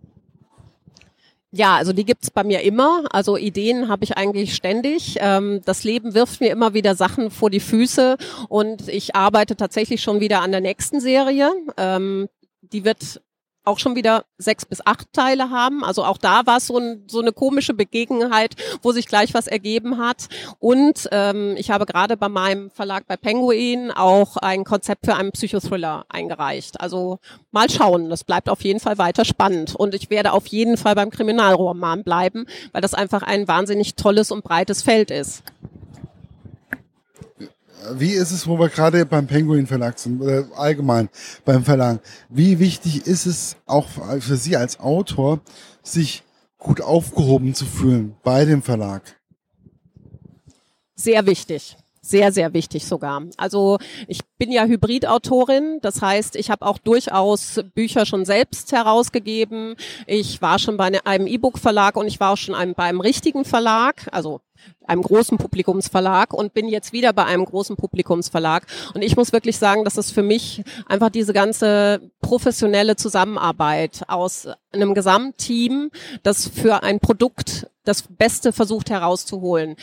Ja, 1.53 1.77
also 1.77 1.93
die 1.93 2.05
gibt's 2.05 2.31
bei 2.31 2.45
mir 2.45 2.61
immer. 2.63 3.05
Also 3.11 3.37
Ideen 3.37 3.89
habe 3.89 4.05
ich 4.05 4.17
eigentlich 4.17 4.55
ständig. 4.55 5.17
Ähm, 5.19 5.61
das 5.65 5.83
Leben 5.83 6.15
wirft 6.15 6.41
mir 6.41 6.51
immer 6.51 6.75
wieder 6.75 6.95
Sachen 6.95 7.31
vor 7.31 7.51
die 7.51 7.61
Füße 7.61 8.17
und 8.49 8.89
ich 8.89 9.17
arbeite 9.17 9.57
tatsächlich 9.57 10.01
schon 10.01 10.21
wieder 10.21 10.43
an 10.43 10.53
der 10.53 10.61
nächsten 10.61 11.01
Serie. 11.01 11.51
Ähm, 11.77 12.29
die 12.63 12.85
wird 12.85 13.21
auch 13.71 13.79
schon 13.79 13.97
wieder 13.97 14.25
sechs 14.39 14.67
bis 14.67 14.85
acht 14.85 15.13
Teile 15.13 15.51
haben. 15.51 15.85
Also 15.85 16.05
auch 16.05 16.19
da 16.19 16.47
war 16.47 16.59
es 16.59 16.67
so, 16.67 16.79
ein, 16.79 17.05
so 17.09 17.21
eine 17.21 17.33
komische 17.33 17.75
Begegnung,heit 17.75 18.57
wo 18.83 18.93
sich 18.93 19.07
gleich 19.07 19.35
was 19.35 19.47
ergeben 19.47 19.99
hat. 19.99 20.29
Und 20.59 21.09
ähm, 21.13 21.55
ich 21.57 21.71
habe 21.71 21.87
gerade 21.87 22.17
bei 22.17 22.29
meinem 22.29 22.71
Verlag 22.71 23.07
bei 23.07 23.17
Penguin 23.17 23.91
auch 23.91 24.37
ein 24.37 24.65
Konzept 24.65 25.07
für 25.07 25.15
einen 25.15 25.33
Psychothriller 25.33 26.05
eingereicht. 26.09 26.81
Also 26.81 27.19
mal 27.51 27.71
schauen, 27.71 28.11
das 28.11 28.25
bleibt 28.25 28.49
auf 28.49 28.63
jeden 28.63 28.81
Fall 28.81 28.99
weiter 28.99 29.25
spannend. 29.25 29.75
Und 29.75 29.95
ich 29.95 30.11
werde 30.11 30.33
auf 30.33 30.47
jeden 30.49 30.77
Fall 30.77 30.95
beim 30.95 31.11
Kriminalroman 31.11 32.05
bleiben, 32.05 32.47
weil 32.73 32.83
das 32.83 32.95
einfach 32.95 33.23
ein 33.23 33.49
wahnsinnig 33.49 33.95
tolles 33.95 34.31
und 34.31 34.45
breites 34.45 34.83
Feld 34.83 35.11
ist. 35.11 35.43
Wie 37.95 38.13
ist 38.13 38.31
es, 38.31 38.47
wo 38.47 38.59
wir 38.59 38.69
gerade 38.69 39.07
beim 39.07 39.27
Penguin 39.27 39.67
Verlag 39.67 39.99
sind, 39.99 40.21
oder 40.21 40.47
allgemein 40.57 41.09
beim 41.45 41.65
Verlag? 41.65 42.01
Wie 42.29 42.59
wichtig 42.59 43.07
ist 43.07 43.27
es 43.27 43.57
auch 43.67 43.89
für 43.89 44.37
Sie 44.37 44.57
als 44.57 44.81
Autor, 44.81 45.41
sich 45.83 46.23
gut 46.59 46.81
aufgehoben 46.81 47.55
zu 47.55 47.65
fühlen 47.65 48.17
bei 48.23 48.45
dem 48.45 48.63
Verlag? 48.63 49.03
Sehr 50.95 51.25
wichtig. 51.27 51.77
Sehr, 52.03 52.33
sehr 52.33 52.55
wichtig 52.55 52.87
sogar. 52.87 53.23
Also 53.37 53.79
ich 54.09 54.21
bin 54.39 54.51
ja 54.51 54.65
Hybridautorin, 54.65 55.81
das 55.83 56.01
heißt, 56.01 56.35
ich 56.37 56.51
habe 56.51 56.65
auch 56.65 56.79
durchaus 56.79 57.61
Bücher 57.75 58.07
schon 58.07 58.25
selbst 58.25 58.73
herausgegeben. 58.73 59.77
Ich 60.07 60.41
war 60.41 60.59
schon 60.59 60.79
bei 60.79 60.91
einem 61.05 61.27
E-Book-Verlag 61.27 61.97
und 61.97 62.07
ich 62.07 62.19
war 62.19 62.33
auch 62.33 62.39
schon 62.39 62.55
bei 62.75 62.85
einem 62.85 63.03
richtigen 63.03 63.45
Verlag, 63.45 64.09
also 64.13 64.41
einem 64.87 65.03
großen 65.03 65.39
Publikumsverlag 65.39 66.33
und 66.33 66.55
bin 66.55 66.69
jetzt 66.69 66.93
wieder 66.93 67.13
bei 67.13 67.25
einem 67.25 67.45
großen 67.45 67.77
Publikumsverlag. 67.77 68.67
Und 68.95 69.03
ich 69.03 69.17
muss 69.17 69.33
wirklich 69.33 69.59
sagen, 69.59 69.85
dass 69.85 69.97
es 69.97 70.11
für 70.11 70.23
mich 70.23 70.65
einfach 70.87 71.11
diese 71.11 71.33
ganze 71.33 72.11
professionelle 72.21 72.97
Zusammenarbeit 72.97 74.03
aus 74.09 74.49
einem 74.73 74.95
Gesamtteam, 74.95 75.91
das 76.23 76.49
für 76.49 76.83
ein 76.83 76.99
Produkt 76.99 77.69
das 77.85 78.03
Beste 78.03 78.53
versucht 78.53 78.91
herauszuholen. 78.91 79.77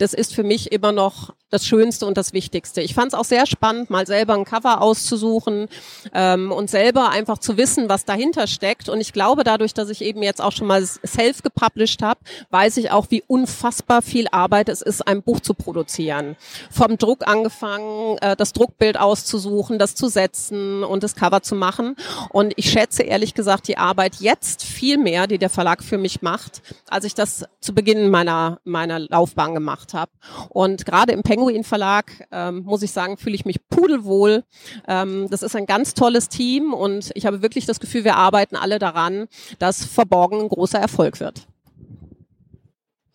Das 0.00 0.14
ist 0.14 0.34
für 0.34 0.44
mich 0.44 0.72
immer 0.72 0.92
noch 0.92 1.34
das 1.50 1.66
Schönste 1.66 2.06
und 2.06 2.16
das 2.16 2.32
Wichtigste. 2.32 2.80
Ich 2.80 2.94
fand 2.94 3.12
es 3.12 3.18
auch 3.18 3.24
sehr 3.24 3.44
spannend, 3.44 3.90
mal 3.90 4.06
selber 4.06 4.34
ein 4.34 4.44
Cover 4.44 4.80
auszusuchen 4.80 5.68
ähm, 6.14 6.52
und 6.52 6.70
selber 6.70 7.10
einfach 7.10 7.38
zu 7.38 7.56
wissen, 7.56 7.88
was 7.88 8.06
dahinter 8.06 8.46
steckt. 8.46 8.88
Und 8.88 9.00
ich 9.00 9.12
glaube, 9.12 9.44
dadurch, 9.44 9.74
dass 9.74 9.90
ich 9.90 10.02
eben 10.02 10.22
jetzt 10.22 10.40
auch 10.40 10.52
schon 10.52 10.68
mal 10.68 10.82
self 10.82 11.42
gepublished 11.42 12.02
habe, 12.02 12.20
weiß 12.50 12.78
ich 12.78 12.92
auch, 12.92 13.08
wie 13.10 13.22
unfassbar 13.26 14.00
viel 14.00 14.26
Arbeit 14.30 14.70
es 14.70 14.80
ist, 14.80 15.06
ein 15.06 15.22
Buch 15.22 15.40
zu 15.40 15.52
produzieren. 15.52 16.36
Vom 16.70 16.96
Druck 16.96 17.26
angefangen, 17.28 18.16
äh, 18.18 18.36
das 18.36 18.54
Druckbild 18.54 18.98
auszusuchen, 18.98 19.78
das 19.78 19.94
zu 19.96 20.08
setzen 20.08 20.82
und 20.82 21.02
das 21.02 21.14
Cover 21.14 21.42
zu 21.42 21.56
machen. 21.56 21.96
Und 22.30 22.54
ich 22.56 22.70
schätze 22.70 23.02
ehrlich 23.02 23.34
gesagt 23.34 23.68
die 23.68 23.76
Arbeit 23.76 24.16
jetzt 24.20 24.62
viel 24.62 24.96
mehr, 24.96 25.26
die 25.26 25.38
der 25.38 25.50
Verlag 25.50 25.82
für 25.82 25.98
mich 25.98 26.22
macht, 26.22 26.62
als 26.88 27.04
ich 27.04 27.14
das 27.14 27.44
zu 27.60 27.74
Beginn 27.74 28.08
meiner, 28.08 28.60
meiner 28.64 29.00
Laufbahn 29.00 29.52
gemacht 29.52 29.89
habe. 29.94 30.12
Und 30.48 30.84
gerade 30.86 31.12
im 31.12 31.22
Peng 31.22 31.40
Penguin 31.40 31.64
Verlag, 31.64 32.26
ähm, 32.32 32.64
muss 32.64 32.82
ich 32.82 32.90
sagen, 32.90 33.16
fühle 33.16 33.34
ich 33.34 33.46
mich 33.46 33.66
pudelwohl. 33.68 34.44
Ähm, 34.86 35.28
das 35.30 35.42
ist 35.42 35.56
ein 35.56 35.64
ganz 35.64 35.94
tolles 35.94 36.28
Team 36.28 36.74
und 36.74 37.10
ich 37.14 37.24
habe 37.24 37.40
wirklich 37.40 37.64
das 37.64 37.80
Gefühl, 37.80 38.04
wir 38.04 38.16
arbeiten 38.16 38.56
alle 38.56 38.78
daran, 38.78 39.26
dass 39.58 39.84
Verborgen 39.84 40.40
ein 40.40 40.48
großer 40.48 40.78
Erfolg 40.78 41.18
wird. 41.18 41.46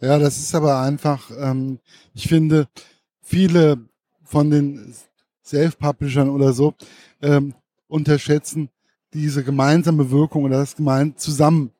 Ja, 0.01 0.17
das 0.17 0.37
ist 0.39 0.55
aber 0.55 0.81
einfach, 0.81 1.29
ähm, 1.39 1.79
ich 2.15 2.27
finde, 2.27 2.67
viele 3.21 3.77
von 4.23 4.49
den 4.49 4.95
Self-Publishern 5.43 6.29
oder 6.29 6.51
so 6.51 6.73
ähm, 7.21 7.53
unterschätzen 7.87 8.69
diese 9.13 9.43
gemeinsame 9.43 10.09
Wirkung 10.09 10.45
oder 10.45 10.57
das 10.57 10.75
gemein 10.75 11.15
zusammen 11.15 11.71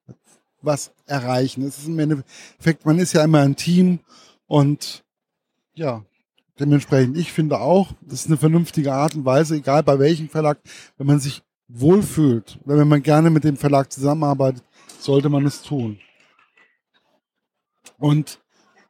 was 0.61 0.91
erreichen. 1.05 1.63
Es 1.63 1.79
ist 1.79 1.87
im 1.87 1.99
Endeffekt, 1.99 2.85
man 2.85 2.99
ist 2.99 3.13
ja 3.13 3.23
immer 3.23 3.39
ein 3.39 3.55
Team 3.55 3.99
und 4.47 5.03
ja, 5.73 6.05
Dementsprechend, 6.59 7.17
ich 7.17 7.33
finde 7.33 7.59
auch, 7.59 7.91
das 8.01 8.21
ist 8.21 8.27
eine 8.27 8.37
vernünftige 8.37 8.93
Art 8.93 9.13
und 9.15 9.25
Weise, 9.25 9.57
egal 9.57 9.83
bei 9.83 9.99
welchem 9.99 10.29
Verlag, 10.29 10.57
wenn 10.97 11.07
man 11.07 11.19
sich 11.19 11.43
wohlfühlt 11.67 12.59
oder 12.63 12.77
wenn 12.77 12.87
man 12.87 13.03
gerne 13.03 13.29
mit 13.29 13.43
dem 13.43 13.57
Verlag 13.57 13.91
zusammenarbeitet, 13.91 14.63
sollte 14.99 15.27
man 15.27 15.45
es 15.45 15.63
tun. 15.63 15.99
Und 17.97 18.39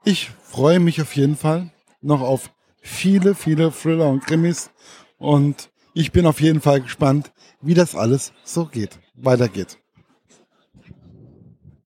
ich 0.03 0.29
freue 0.29 0.79
mich 0.79 1.01
auf 1.01 1.15
jeden 1.15 1.35
Fall 1.35 1.71
noch 2.01 2.21
auf 2.21 2.51
viele, 2.81 3.33
viele 3.33 3.71
Thriller 3.71 4.09
und 4.09 4.23
Krimis 4.23 4.69
und 5.17 5.71
ich 5.95 6.11
bin 6.11 6.27
auf 6.27 6.41
jeden 6.41 6.61
Fall 6.61 6.81
gespannt, 6.81 7.31
wie 7.61 7.73
das 7.73 7.95
alles 7.95 8.31
so 8.43 8.67
geht, 8.67 8.99
weitergeht. 9.15 9.79